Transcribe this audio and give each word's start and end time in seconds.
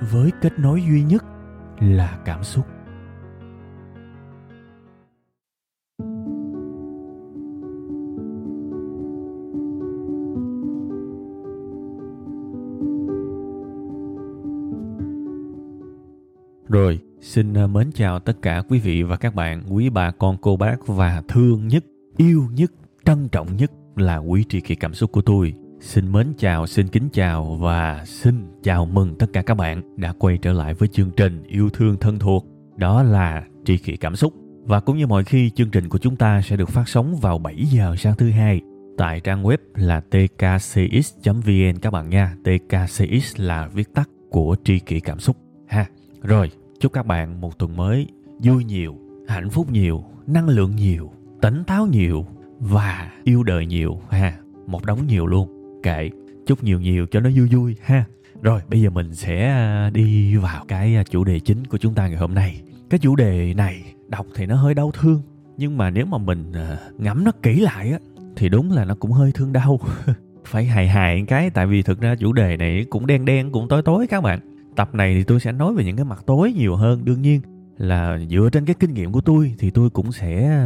với 0.00 0.30
kết 0.40 0.58
nối 0.58 0.82
duy 0.82 1.02
nhất 1.02 1.24
là 1.80 2.18
cảm 2.24 2.44
xúc 2.44 2.66
Rồi, 16.68 17.00
xin 17.20 17.54
à, 17.54 17.66
mến 17.66 17.90
chào 17.94 18.20
tất 18.20 18.42
cả 18.42 18.62
quý 18.68 18.78
vị 18.78 19.02
và 19.02 19.16
các 19.16 19.34
bạn, 19.34 19.62
quý 19.70 19.90
bà 19.90 20.10
con 20.10 20.36
cô 20.40 20.56
bác 20.56 20.86
và 20.86 21.22
thương 21.28 21.68
nhất, 21.68 21.84
yêu 22.16 22.48
nhất, 22.52 22.72
trân 23.04 23.28
trọng 23.28 23.56
nhất 23.56 23.72
là 23.96 24.16
quý 24.16 24.44
tri 24.48 24.60
kỷ 24.60 24.74
cảm 24.74 24.94
xúc 24.94 25.12
của 25.12 25.22
tôi. 25.22 25.54
Xin 25.80 26.12
mến 26.12 26.32
chào, 26.38 26.66
xin 26.66 26.88
kính 26.88 27.08
chào 27.12 27.44
và 27.60 28.04
xin 28.06 28.46
chào 28.62 28.86
mừng 28.86 29.14
tất 29.18 29.26
cả 29.32 29.42
các 29.42 29.54
bạn 29.54 29.82
đã 29.96 30.12
quay 30.18 30.38
trở 30.38 30.52
lại 30.52 30.74
với 30.74 30.88
chương 30.88 31.10
trình 31.16 31.42
yêu 31.46 31.70
thương 31.70 31.96
thân 31.96 32.18
thuộc. 32.18 32.46
Đó 32.76 33.02
là 33.02 33.44
tri 33.64 33.78
kỷ 33.78 33.96
cảm 33.96 34.16
xúc. 34.16 34.34
Và 34.64 34.80
cũng 34.80 34.98
như 34.98 35.06
mọi 35.06 35.24
khi, 35.24 35.50
chương 35.50 35.70
trình 35.70 35.88
của 35.88 35.98
chúng 35.98 36.16
ta 36.16 36.42
sẽ 36.42 36.56
được 36.56 36.68
phát 36.68 36.88
sóng 36.88 37.16
vào 37.16 37.38
7 37.38 37.56
giờ 37.56 37.94
sáng 37.98 38.16
thứ 38.16 38.30
hai 38.30 38.60
tại 38.98 39.20
trang 39.20 39.42
web 39.42 39.56
là 39.74 40.00
tkcx.vn 40.00 41.78
các 41.82 41.90
bạn 41.90 42.10
nha. 42.10 42.36
TKCX 42.44 43.40
là 43.40 43.68
viết 43.68 43.94
tắt 43.94 44.08
của 44.30 44.56
tri 44.64 44.78
kỷ 44.78 45.00
cảm 45.00 45.20
xúc 45.20 45.36
ha. 45.68 45.86
Rồi, 46.22 46.50
chúc 46.80 46.92
các 46.92 47.06
bạn 47.06 47.40
một 47.40 47.58
tuần 47.58 47.76
mới 47.76 48.06
vui 48.42 48.64
nhiều, 48.64 48.98
hạnh 49.28 49.50
phúc 49.50 49.70
nhiều, 49.70 50.04
năng 50.26 50.48
lượng 50.48 50.76
nhiều, 50.76 51.12
tỉnh 51.40 51.64
táo 51.66 51.86
nhiều 51.86 52.26
và 52.58 53.12
yêu 53.24 53.42
đời 53.42 53.66
nhiều 53.66 54.00
ha. 54.10 54.38
Một 54.66 54.84
đống 54.84 55.06
nhiều 55.06 55.26
luôn 55.26 55.59
kệ. 55.82 56.10
Chúc 56.46 56.64
nhiều 56.64 56.80
nhiều 56.80 57.06
cho 57.10 57.20
nó 57.20 57.30
vui 57.36 57.48
vui 57.48 57.76
ha. 57.82 58.04
Rồi 58.42 58.60
bây 58.68 58.80
giờ 58.80 58.90
mình 58.90 59.14
sẽ 59.14 59.46
à, 59.46 59.90
đi 59.90 60.36
vào 60.36 60.64
cái 60.68 60.96
à, 60.96 61.02
chủ 61.10 61.24
đề 61.24 61.40
chính 61.40 61.66
của 61.66 61.78
chúng 61.78 61.94
ta 61.94 62.08
ngày 62.08 62.16
hôm 62.16 62.34
nay. 62.34 62.60
Cái 62.90 62.98
chủ 62.98 63.16
đề 63.16 63.54
này 63.54 63.82
đọc 64.08 64.26
thì 64.34 64.46
nó 64.46 64.56
hơi 64.56 64.74
đau 64.74 64.90
thương 64.90 65.22
nhưng 65.56 65.78
mà 65.78 65.90
nếu 65.90 66.06
mà 66.06 66.18
mình 66.18 66.52
ngắm 66.52 66.78
ngẫm 66.98 67.24
nó 67.24 67.32
kỹ 67.42 67.60
lại 67.60 67.90
á 67.90 67.98
thì 68.36 68.48
đúng 68.48 68.72
là 68.72 68.84
nó 68.84 68.94
cũng 68.94 69.12
hơi 69.12 69.32
thương 69.34 69.52
đau. 69.52 69.80
Phải 70.44 70.64
hài 70.64 70.88
hài 70.88 71.24
cái 71.28 71.50
tại 71.50 71.66
vì 71.66 71.82
thực 71.82 72.00
ra 72.00 72.14
chủ 72.14 72.32
đề 72.32 72.56
này 72.56 72.84
cũng 72.90 73.06
đen 73.06 73.24
đen 73.24 73.52
cũng 73.52 73.68
tối 73.68 73.82
tối 73.82 74.06
các 74.06 74.20
bạn. 74.20 74.40
Tập 74.76 74.94
này 74.94 75.14
thì 75.14 75.24
tôi 75.24 75.40
sẽ 75.40 75.52
nói 75.52 75.74
về 75.74 75.84
những 75.84 75.96
cái 75.96 76.04
mặt 76.04 76.22
tối 76.26 76.52
nhiều 76.52 76.76
hơn. 76.76 77.04
Đương 77.04 77.22
nhiên 77.22 77.40
là 77.78 78.18
dựa 78.30 78.48
trên 78.52 78.64
cái 78.64 78.74
kinh 78.80 78.94
nghiệm 78.94 79.12
của 79.12 79.20
tôi 79.20 79.54
thì 79.58 79.70
tôi 79.70 79.90
cũng 79.90 80.12
sẽ 80.12 80.62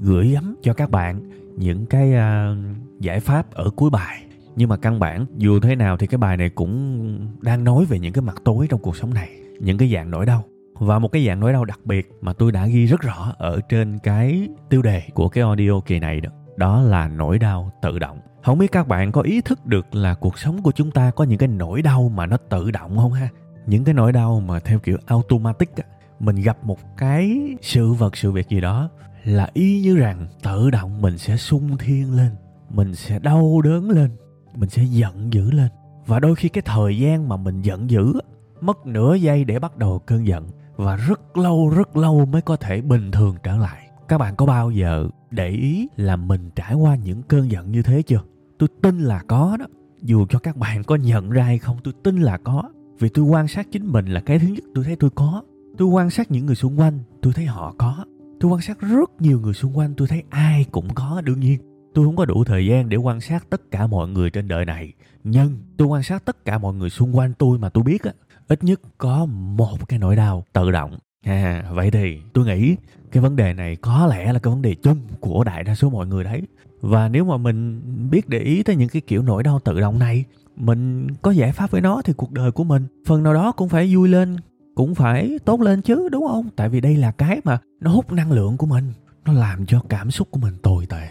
gửi 0.00 0.28
gắm 0.28 0.56
cho 0.62 0.74
các 0.74 0.90
bạn 0.90 1.20
những 1.56 1.86
cái 1.86 2.12
uh, 2.12 2.58
giải 3.00 3.20
pháp 3.20 3.50
ở 3.50 3.70
cuối 3.70 3.90
bài 3.90 4.23
nhưng 4.56 4.68
mà 4.68 4.76
căn 4.76 5.00
bản, 5.00 5.26
dù 5.36 5.60
thế 5.60 5.76
nào 5.76 5.96
thì 5.96 6.06
cái 6.06 6.18
bài 6.18 6.36
này 6.36 6.50
cũng 6.50 7.18
đang 7.40 7.64
nói 7.64 7.84
về 7.84 7.98
những 7.98 8.12
cái 8.12 8.22
mặt 8.22 8.36
tối 8.44 8.66
trong 8.70 8.80
cuộc 8.80 8.96
sống 8.96 9.14
này, 9.14 9.28
những 9.60 9.78
cái 9.78 9.92
dạng 9.94 10.10
nỗi 10.10 10.26
đau. 10.26 10.44
Và 10.74 10.98
một 10.98 11.08
cái 11.08 11.26
dạng 11.26 11.40
nỗi 11.40 11.52
đau 11.52 11.64
đặc 11.64 11.80
biệt 11.84 12.10
mà 12.20 12.32
tôi 12.32 12.52
đã 12.52 12.66
ghi 12.66 12.86
rất 12.86 13.00
rõ 13.00 13.34
ở 13.38 13.60
trên 13.68 13.98
cái 13.98 14.48
tiêu 14.68 14.82
đề 14.82 15.02
của 15.14 15.28
cái 15.28 15.44
audio 15.44 15.80
kỳ 15.80 15.98
này 15.98 16.20
đó 16.20 16.30
đó 16.56 16.82
là 16.82 17.08
nỗi 17.08 17.38
đau 17.38 17.72
tự 17.82 17.98
động. 17.98 18.18
Không 18.42 18.58
biết 18.58 18.72
các 18.72 18.88
bạn 18.88 19.12
có 19.12 19.20
ý 19.20 19.40
thức 19.40 19.66
được 19.66 19.94
là 19.94 20.14
cuộc 20.14 20.38
sống 20.38 20.62
của 20.62 20.72
chúng 20.72 20.90
ta 20.90 21.10
có 21.10 21.24
những 21.24 21.38
cái 21.38 21.48
nỗi 21.48 21.82
đau 21.82 22.08
mà 22.14 22.26
nó 22.26 22.36
tự 22.36 22.70
động 22.70 22.96
không 22.96 23.12
ha? 23.12 23.28
Những 23.66 23.84
cái 23.84 23.94
nỗi 23.94 24.12
đau 24.12 24.40
mà 24.40 24.60
theo 24.60 24.78
kiểu 24.78 24.96
automatic 25.06 25.76
á, 25.76 25.84
mình 26.20 26.36
gặp 26.36 26.64
một 26.64 26.78
cái 26.96 27.40
sự 27.62 27.92
vật, 27.92 28.16
sự 28.16 28.32
việc 28.32 28.48
gì 28.48 28.60
đó 28.60 28.90
là 29.24 29.48
y 29.52 29.80
như 29.80 29.96
rằng 29.96 30.26
tự 30.42 30.70
động 30.70 31.02
mình 31.02 31.18
sẽ 31.18 31.36
sung 31.36 31.76
thiên 31.78 32.16
lên, 32.16 32.30
mình 32.70 32.94
sẽ 32.94 33.18
đau 33.18 33.60
đớn 33.64 33.90
lên 33.90 34.10
mình 34.56 34.68
sẽ 34.68 34.82
giận 34.82 35.32
dữ 35.32 35.50
lên. 35.50 35.68
Và 36.06 36.20
đôi 36.20 36.34
khi 36.34 36.48
cái 36.48 36.62
thời 36.62 36.98
gian 36.98 37.28
mà 37.28 37.36
mình 37.36 37.62
giận 37.62 37.90
dữ 37.90 38.12
mất 38.60 38.86
nửa 38.86 39.14
giây 39.14 39.44
để 39.44 39.58
bắt 39.58 39.76
đầu 39.76 39.98
cơn 39.98 40.26
giận. 40.26 40.48
Và 40.76 40.96
rất 40.96 41.36
lâu 41.36 41.68
rất 41.68 41.96
lâu 41.96 42.26
mới 42.26 42.42
có 42.42 42.56
thể 42.56 42.80
bình 42.80 43.10
thường 43.10 43.36
trở 43.42 43.56
lại. 43.56 43.88
Các 44.08 44.18
bạn 44.18 44.36
có 44.36 44.46
bao 44.46 44.70
giờ 44.70 45.08
để 45.30 45.48
ý 45.48 45.88
là 45.96 46.16
mình 46.16 46.50
trải 46.56 46.74
qua 46.74 46.96
những 46.96 47.22
cơn 47.22 47.50
giận 47.50 47.70
như 47.70 47.82
thế 47.82 48.02
chưa? 48.02 48.20
Tôi 48.58 48.68
tin 48.82 48.98
là 48.98 49.22
có 49.26 49.56
đó. 49.60 49.66
Dù 50.02 50.26
cho 50.28 50.38
các 50.38 50.56
bạn 50.56 50.84
có 50.84 50.96
nhận 50.96 51.30
ra 51.30 51.42
hay 51.44 51.58
không, 51.58 51.76
tôi 51.84 51.94
tin 52.02 52.16
là 52.16 52.38
có. 52.44 52.62
Vì 52.98 53.08
tôi 53.08 53.24
quan 53.24 53.48
sát 53.48 53.68
chính 53.72 53.86
mình 53.86 54.06
là 54.06 54.20
cái 54.20 54.38
thứ 54.38 54.48
nhất, 54.48 54.64
tôi 54.74 54.84
thấy 54.84 54.96
tôi 54.96 55.10
có. 55.10 55.42
Tôi 55.78 55.88
quan 55.88 56.10
sát 56.10 56.30
những 56.30 56.46
người 56.46 56.54
xung 56.54 56.80
quanh, 56.80 56.98
tôi 57.22 57.32
thấy 57.32 57.46
họ 57.46 57.74
có. 57.78 58.04
Tôi 58.40 58.50
quan 58.52 58.60
sát 58.60 58.80
rất 58.80 59.10
nhiều 59.20 59.40
người 59.40 59.54
xung 59.54 59.78
quanh, 59.78 59.94
tôi 59.96 60.08
thấy 60.08 60.22
ai 60.30 60.64
cũng 60.72 60.94
có, 60.94 61.20
đương 61.24 61.40
nhiên 61.40 61.60
tôi 61.94 62.04
không 62.04 62.16
có 62.16 62.24
đủ 62.24 62.44
thời 62.44 62.66
gian 62.66 62.88
để 62.88 62.96
quan 62.96 63.20
sát 63.20 63.50
tất 63.50 63.70
cả 63.70 63.86
mọi 63.86 64.08
người 64.08 64.30
trên 64.30 64.48
đời 64.48 64.64
này. 64.64 64.92
Nhưng 65.24 65.58
tôi 65.76 65.88
quan 65.88 66.02
sát 66.02 66.24
tất 66.24 66.44
cả 66.44 66.58
mọi 66.58 66.74
người 66.74 66.90
xung 66.90 67.16
quanh 67.16 67.32
tôi 67.38 67.58
mà 67.58 67.68
tôi 67.68 67.84
biết 67.84 68.02
á, 68.02 68.12
ít 68.48 68.64
nhất 68.64 68.80
có 68.98 69.26
một 69.26 69.88
cái 69.88 69.98
nỗi 69.98 70.16
đau 70.16 70.44
tự 70.52 70.70
động. 70.70 70.98
À 71.24 71.64
vậy 71.72 71.90
thì 71.90 72.18
tôi 72.32 72.46
nghĩ 72.46 72.76
cái 73.12 73.22
vấn 73.22 73.36
đề 73.36 73.54
này 73.54 73.76
có 73.76 74.06
lẽ 74.06 74.32
là 74.32 74.38
cái 74.38 74.50
vấn 74.50 74.62
đề 74.62 74.74
chung 74.74 74.98
của 75.20 75.44
đại 75.44 75.64
đa 75.64 75.74
số 75.74 75.90
mọi 75.90 76.06
người 76.06 76.24
đấy. 76.24 76.42
Và 76.80 77.08
nếu 77.08 77.24
mà 77.24 77.36
mình 77.36 77.80
biết 78.10 78.28
để 78.28 78.38
ý 78.38 78.62
tới 78.62 78.76
những 78.76 78.88
cái 78.88 79.02
kiểu 79.06 79.22
nỗi 79.22 79.42
đau 79.42 79.60
tự 79.64 79.80
động 79.80 79.98
này, 79.98 80.24
mình 80.56 81.06
có 81.22 81.30
giải 81.30 81.52
pháp 81.52 81.70
với 81.70 81.80
nó 81.80 82.02
thì 82.04 82.12
cuộc 82.12 82.32
đời 82.32 82.50
của 82.50 82.64
mình, 82.64 82.86
phần 83.06 83.22
nào 83.22 83.34
đó 83.34 83.52
cũng 83.52 83.68
phải 83.68 83.94
vui 83.94 84.08
lên, 84.08 84.36
cũng 84.74 84.94
phải 84.94 85.38
tốt 85.44 85.60
lên 85.60 85.82
chứ, 85.82 86.08
đúng 86.08 86.26
không? 86.28 86.48
Tại 86.56 86.68
vì 86.68 86.80
đây 86.80 86.96
là 86.96 87.10
cái 87.10 87.40
mà 87.44 87.58
nó 87.80 87.90
hút 87.90 88.12
năng 88.12 88.32
lượng 88.32 88.56
của 88.56 88.66
mình, 88.66 88.92
nó 89.24 89.32
làm 89.32 89.66
cho 89.66 89.80
cảm 89.88 90.10
xúc 90.10 90.28
của 90.30 90.40
mình 90.40 90.54
tồi 90.62 90.86
tệ 90.86 91.08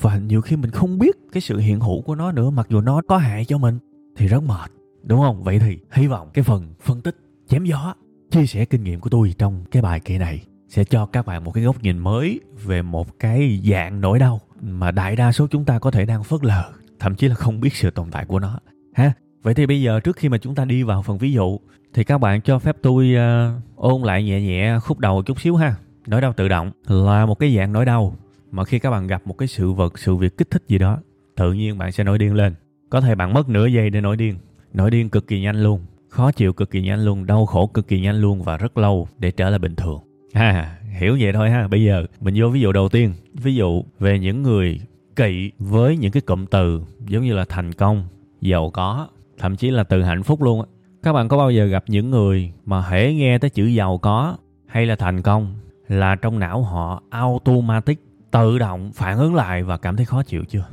và 0.00 0.18
nhiều 0.18 0.40
khi 0.40 0.56
mình 0.56 0.70
không 0.70 0.98
biết 0.98 1.16
cái 1.32 1.40
sự 1.40 1.58
hiện 1.58 1.80
hữu 1.80 2.02
của 2.02 2.14
nó 2.14 2.32
nữa 2.32 2.50
mặc 2.50 2.66
dù 2.70 2.80
nó 2.80 3.02
có 3.08 3.16
hại 3.16 3.44
cho 3.44 3.58
mình 3.58 3.78
thì 4.16 4.26
rất 4.26 4.42
mệt 4.42 4.70
đúng 5.02 5.20
không? 5.20 5.42
Vậy 5.42 5.58
thì 5.58 5.78
hy 5.92 6.06
vọng 6.06 6.30
cái 6.34 6.44
phần 6.44 6.74
phân 6.80 7.00
tích 7.00 7.16
chém 7.48 7.64
gió 7.64 7.94
chia 8.30 8.46
sẻ 8.46 8.64
kinh 8.64 8.84
nghiệm 8.84 9.00
của 9.00 9.10
tôi 9.10 9.34
trong 9.38 9.64
cái 9.70 9.82
bài 9.82 10.00
kỳ 10.00 10.18
này 10.18 10.42
sẽ 10.68 10.84
cho 10.84 11.06
các 11.06 11.26
bạn 11.26 11.44
một 11.44 11.50
cái 11.50 11.64
góc 11.64 11.82
nhìn 11.82 11.98
mới 11.98 12.40
về 12.64 12.82
một 12.82 13.18
cái 13.18 13.62
dạng 13.70 14.00
nỗi 14.00 14.18
đau 14.18 14.40
mà 14.60 14.90
đại 14.90 15.16
đa 15.16 15.32
số 15.32 15.46
chúng 15.50 15.64
ta 15.64 15.78
có 15.78 15.90
thể 15.90 16.06
đang 16.06 16.24
phớt 16.24 16.44
lờ 16.44 16.64
thậm 16.98 17.14
chí 17.14 17.28
là 17.28 17.34
không 17.34 17.60
biết 17.60 17.74
sự 17.74 17.90
tồn 17.90 18.10
tại 18.10 18.24
của 18.24 18.38
nó 18.38 18.60
ha? 18.94 19.12
Vậy 19.42 19.54
thì 19.54 19.66
bây 19.66 19.82
giờ 19.82 20.00
trước 20.00 20.16
khi 20.16 20.28
mà 20.28 20.38
chúng 20.38 20.54
ta 20.54 20.64
đi 20.64 20.82
vào 20.82 21.02
phần 21.02 21.18
ví 21.18 21.32
dụ 21.32 21.58
thì 21.94 22.04
các 22.04 22.18
bạn 22.18 22.40
cho 22.40 22.58
phép 22.58 22.76
tôi 22.82 23.14
uh, 23.14 23.76
ôn 23.76 24.02
lại 24.02 24.24
nhẹ 24.24 24.40
nhẹ 24.40 24.78
khúc 24.82 24.98
đầu 24.98 25.22
chút 25.22 25.40
xíu 25.40 25.56
ha. 25.56 25.74
Nỗi 26.06 26.20
đau 26.20 26.32
tự 26.32 26.48
động 26.48 26.70
là 26.88 27.26
một 27.26 27.38
cái 27.38 27.56
dạng 27.56 27.72
nỗi 27.72 27.84
đau 27.84 28.16
mà 28.56 28.64
khi 28.64 28.78
các 28.78 28.90
bạn 28.90 29.06
gặp 29.06 29.22
một 29.26 29.38
cái 29.38 29.48
sự 29.48 29.72
vật, 29.72 29.98
sự 29.98 30.16
việc 30.16 30.36
kích 30.38 30.50
thích 30.50 30.62
gì 30.68 30.78
đó, 30.78 30.98
tự 31.36 31.52
nhiên 31.52 31.78
bạn 31.78 31.92
sẽ 31.92 32.04
nổi 32.04 32.18
điên 32.18 32.34
lên. 32.34 32.54
Có 32.90 33.00
thể 33.00 33.14
bạn 33.14 33.32
mất 33.32 33.48
nửa 33.48 33.66
giây 33.66 33.90
để 33.90 34.00
nổi 34.00 34.16
điên. 34.16 34.36
Nổi 34.72 34.90
điên 34.90 35.08
cực 35.08 35.26
kỳ 35.26 35.40
nhanh 35.40 35.62
luôn. 35.62 35.80
Khó 36.08 36.32
chịu 36.32 36.52
cực 36.52 36.70
kỳ 36.70 36.82
nhanh 36.82 37.04
luôn, 37.04 37.26
đau 37.26 37.46
khổ 37.46 37.66
cực 37.66 37.88
kỳ 37.88 38.00
nhanh 38.00 38.20
luôn 38.20 38.42
và 38.42 38.56
rất 38.56 38.78
lâu 38.78 39.08
để 39.18 39.30
trở 39.30 39.50
lại 39.50 39.58
bình 39.58 39.74
thường. 39.74 40.00
Ha, 40.34 40.78
hiểu 41.00 41.16
vậy 41.20 41.32
thôi 41.32 41.50
ha. 41.50 41.68
Bây 41.68 41.84
giờ 41.84 42.06
mình 42.20 42.34
vô 42.38 42.48
ví 42.48 42.60
dụ 42.60 42.72
đầu 42.72 42.88
tiên. 42.88 43.12
Ví 43.34 43.54
dụ 43.54 43.82
về 43.98 44.18
những 44.18 44.42
người 44.42 44.80
kỵ 45.16 45.50
với 45.58 45.96
những 45.96 46.12
cái 46.12 46.20
cụm 46.20 46.46
từ 46.46 46.82
giống 47.08 47.24
như 47.24 47.34
là 47.34 47.44
thành 47.48 47.72
công, 47.72 48.04
giàu 48.40 48.70
có, 48.70 49.08
thậm 49.38 49.56
chí 49.56 49.70
là 49.70 49.84
từ 49.84 50.02
hạnh 50.02 50.22
phúc 50.22 50.42
luôn 50.42 50.60
á. 50.60 50.66
Các 51.02 51.12
bạn 51.12 51.28
có 51.28 51.38
bao 51.38 51.50
giờ 51.50 51.64
gặp 51.64 51.84
những 51.86 52.10
người 52.10 52.52
mà 52.64 52.80
hễ 52.80 53.14
nghe 53.14 53.38
tới 53.38 53.50
chữ 53.50 53.66
giàu 53.66 53.98
có 53.98 54.36
hay 54.66 54.86
là 54.86 54.96
thành 54.96 55.22
công 55.22 55.54
là 55.88 56.14
trong 56.14 56.38
não 56.38 56.62
họ 56.62 57.02
automatic 57.10 58.00
tự 58.30 58.58
động 58.58 58.92
phản 58.94 59.18
ứng 59.18 59.34
lại 59.34 59.62
và 59.62 59.76
cảm 59.76 59.96
thấy 59.96 60.06
khó 60.06 60.22
chịu 60.22 60.44
chưa? 60.44 60.64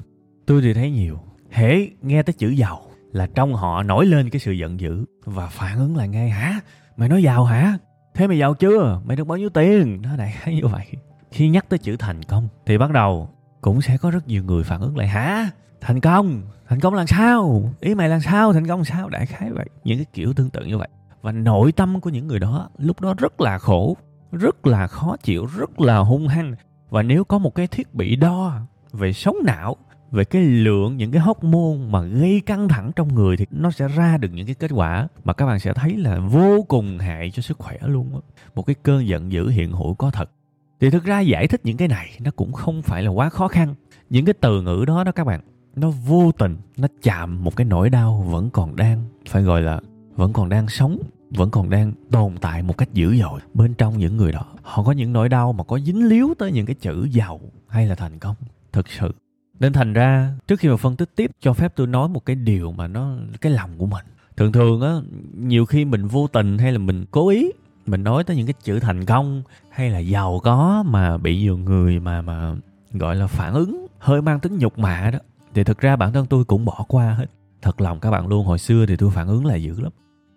Tôi 0.46 0.62
thì 0.62 0.74
thấy 0.74 0.92
nhiều. 0.92 1.20
Hễ 1.50 1.88
nghe 2.02 2.24
tới 2.24 2.34
chữ 2.34 2.50
giàu 2.50 2.82
là 3.12 3.28
trong 3.36 3.54
họ 3.54 3.84
nổi 3.84 4.06
lên 4.06 4.30
cái 4.30 4.40
sự 4.40 4.52
giận 4.52 4.80
dữ 4.80 5.06
và 5.26 5.48
phản 5.48 5.78
ứng 5.78 5.98
lại 5.98 6.08
ngay, 6.08 6.30
hả? 6.30 6.60
Mày 6.98 7.10
nói 7.10 7.24
giàu 7.24 7.46
hả? 7.46 7.78
Thế 8.14 8.28
mày 8.28 8.38
giàu 8.38 8.54
chưa? 8.54 9.02
Mày 9.06 9.18
được 9.18 9.28
bao 9.28 9.38
nhiêu 9.38 9.50
tiền? 9.50 10.02
Nó 10.02 10.16
đại 10.16 10.32
khái 10.40 10.56
như 10.56 10.68
vậy. 10.68 10.86
Khi 11.32 11.50
nhắc 11.50 11.66
tới 11.70 11.80
chữ 11.80 11.96
thành 12.00 12.24
công 12.24 12.48
thì 12.66 12.78
bắt 12.78 12.92
đầu 12.92 13.30
cũng 13.62 13.82
sẽ 13.82 13.98
có 13.98 14.12
rất 14.12 14.28
nhiều 14.28 14.44
người 14.44 14.64
phản 14.64 14.82
ứng 14.82 14.98
lại, 14.98 15.08
hả? 15.08 15.50
Thành 15.82 16.00
công? 16.00 16.42
Thành 16.68 16.80
công 16.80 16.94
là 16.94 17.06
sao? 17.06 17.74
Ý 17.80 17.96
mày 17.96 18.10
là 18.10 18.20
sao? 18.20 18.54
Thành 18.54 18.68
công 18.68 18.86
sao? 18.86 19.10
Đại 19.10 19.26
khái 19.26 19.52
vậy. 19.52 19.66
Những 19.84 19.98
cái 19.98 20.06
kiểu 20.14 20.34
tương 20.34 20.50
tự 20.50 20.66
như 20.66 20.78
vậy. 20.78 20.88
Và 21.22 21.32
nội 21.32 21.72
tâm 21.72 22.02
của 22.02 22.10
những 22.10 22.28
người 22.28 22.40
đó 22.40 22.70
lúc 22.78 23.02
đó 23.02 23.14
rất 23.18 23.42
là 23.42 23.58
khổ, 23.58 23.98
rất 24.32 24.68
là 24.68 24.88
khó 24.88 25.18
chịu, 25.24 25.46
rất 25.58 25.80
là 25.80 25.98
hung 25.98 26.28
hăng 26.28 26.56
và 26.94 27.04
nếu 27.04 27.24
có 27.24 27.38
một 27.38 27.56
cái 27.56 27.68
thiết 27.68 27.94
bị 27.94 28.16
đo 28.16 28.60
về 28.92 29.14
sống 29.14 29.38
não, 29.46 29.76
về 30.12 30.24
cái 30.24 30.42
lượng 30.42 30.98
những 30.98 31.12
cái 31.12 31.22
hormone 31.22 31.78
mà 31.90 32.02
gây 32.02 32.42
căng 32.46 32.68
thẳng 32.68 32.92
trong 32.96 33.16
người 33.16 33.38
thì 33.38 33.46
nó 33.52 33.72
sẽ 33.72 33.88
ra 33.88 34.18
được 34.18 34.30
những 34.34 34.46
cái 34.46 34.56
kết 34.56 34.72
quả 34.74 35.08
mà 35.24 35.34
các 35.34 35.46
bạn 35.46 35.60
sẽ 35.60 35.74
thấy 35.74 35.98
là 35.98 36.20
vô 36.20 36.66
cùng 36.68 37.00
hại 37.00 37.32
cho 37.32 37.42
sức 37.42 37.58
khỏe 37.58 37.78
luôn 37.82 38.12
đó. 38.14 38.22
một 38.56 38.64
cái 38.66 38.76
cơn 38.84 39.08
giận 39.08 39.32
dữ 39.32 39.50
hiện 39.50 39.72
hữu 39.72 39.94
có 39.94 40.12
thật. 40.12 40.32
Thì 40.80 40.90
thực 40.90 41.04
ra 41.04 41.20
giải 41.20 41.48
thích 41.48 41.62
những 41.64 41.78
cái 41.78 41.88
này 41.88 42.10
nó 42.20 42.32
cũng 42.32 42.54
không 42.54 42.82
phải 42.82 43.04
là 43.04 43.10
quá 43.10 43.30
khó 43.30 43.48
khăn. 43.48 43.76
Những 44.10 44.26
cái 44.26 44.34
từ 44.42 44.62
ngữ 44.62 44.84
đó 44.88 45.04
đó 45.04 45.12
các 45.12 45.24
bạn, 45.24 45.42
nó 45.76 45.90
vô 45.90 46.32
tình, 46.32 46.58
nó 46.78 46.88
chạm 47.02 47.44
một 47.44 47.56
cái 47.56 47.66
nỗi 47.66 47.90
đau 47.90 48.26
vẫn 48.30 48.50
còn 48.50 48.76
đang, 48.76 49.04
phải 49.30 49.44
gọi 49.44 49.62
là 49.62 49.82
vẫn 50.16 50.34
còn 50.34 50.50
đang 50.50 50.68
sống 50.68 50.98
vẫn 51.36 51.50
còn 51.50 51.70
đang 51.70 51.94
tồn 52.12 52.34
tại 52.42 52.64
một 52.64 52.78
cách 52.78 52.94
dữ 52.94 53.16
dội. 53.16 53.40
Bên 53.54 53.74
trong 53.74 53.98
những 53.98 54.18
người 54.18 54.32
đó, 54.32 54.46
họ 54.62 54.84
có 54.84 54.92
những 54.92 55.14
nỗi 55.14 55.30
đau 55.30 55.54
mà 55.54 55.64
có 55.64 55.80
dính 55.80 56.08
líu 56.08 56.34
tới 56.40 56.52
những 56.52 56.66
cái 56.66 56.76
chữ 56.76 57.08
giàu 57.12 57.40
hay 57.68 57.88
là 57.88 57.96
thành 57.96 58.20
công. 58.20 58.36
Thực 58.72 58.88
sự. 58.88 59.12
Nên 59.60 59.74
thành 59.74 59.94
ra, 59.94 60.34
trước 60.48 60.60
khi 60.60 60.70
mà 60.70 60.78
phân 60.78 60.96
tích 60.96 61.10
tiếp, 61.16 61.32
cho 61.40 61.54
phép 61.54 61.74
tôi 61.76 61.88
nói 61.88 62.10
một 62.10 62.26
cái 62.26 62.36
điều 62.36 62.72
mà 62.72 62.88
nó, 62.88 63.16
cái 63.42 63.52
lòng 63.52 63.70
của 63.78 63.86
mình. 63.86 64.06
Thường 64.38 64.52
thường 64.52 64.82
á, 64.82 64.94
nhiều 65.38 65.66
khi 65.66 65.86
mình 65.86 66.08
vô 66.08 66.28
tình 66.28 66.58
hay 66.58 66.72
là 66.72 66.78
mình 66.78 67.06
cố 67.12 67.30
ý, 67.30 67.52
mình 67.86 68.04
nói 68.04 68.24
tới 68.24 68.36
những 68.36 68.48
cái 68.48 68.54
chữ 68.64 68.80
thành 68.80 69.06
công 69.06 69.44
hay 69.70 69.90
là 69.90 70.00
giàu 70.00 70.40
có 70.44 70.84
mà 70.88 71.18
bị 71.18 71.38
nhiều 71.38 71.58
người 71.58 72.00
mà 72.00 72.22
mà 72.22 72.56
gọi 72.92 73.16
là 73.16 73.28
phản 73.28 73.54
ứng 73.54 73.88
hơi 74.00 74.22
mang 74.22 74.40
tính 74.40 74.58
nhục 74.58 74.80
mạ 74.80 75.10
đó, 75.12 75.20
thì 75.54 75.64
thực 75.64 75.80
ra 75.80 75.96
bản 75.96 76.14
thân 76.14 76.26
tôi 76.26 76.44
cũng 76.44 76.66
bỏ 76.66 76.86
qua 76.88 77.14
hết. 77.14 77.26
Thật 77.62 77.82
lòng 77.82 78.00
các 78.00 78.12
bạn 78.12 78.28
luôn, 78.28 78.46
hồi 78.46 78.60
xưa 78.60 78.86
thì 78.86 78.96
tôi 78.96 79.12
phản 79.12 79.28
ứng 79.28 79.46
là 79.46 79.56
dữ 79.56 79.80
lắm 79.80 79.92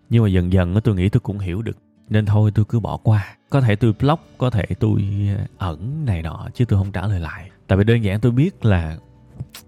nhưng 0.09 0.23
mà 0.23 0.29
dần 0.29 0.53
dần 0.53 0.81
tôi 0.83 0.95
nghĩ 0.95 1.09
tôi 1.09 1.19
cũng 1.19 1.39
hiểu 1.39 1.61
được. 1.61 1.77
Nên 2.09 2.25
thôi, 2.25 2.51
tôi 2.55 2.65
cứ 2.65 2.79
bỏ 2.79 2.97
qua. 2.97 3.35
Có 3.49 3.61
thể 3.61 3.75
tôi 3.75 3.93
block, 3.99 4.23
có 4.37 4.49
thể 4.49 4.65
tôi 4.79 5.03
ờ, 5.37 5.45
ẩn 5.57 6.05
này 6.05 6.21
nọ, 6.21 6.47
chứ 6.53 6.65
tôi 6.65 6.79
không 6.79 6.91
trả 6.91 7.07
lời 7.07 7.19
lại. 7.19 7.49
Tại 7.67 7.77
vì 7.77 7.83
đơn 7.83 8.03
giản 8.03 8.19
tôi 8.19 8.31
biết 8.31 8.65
là 8.65 8.97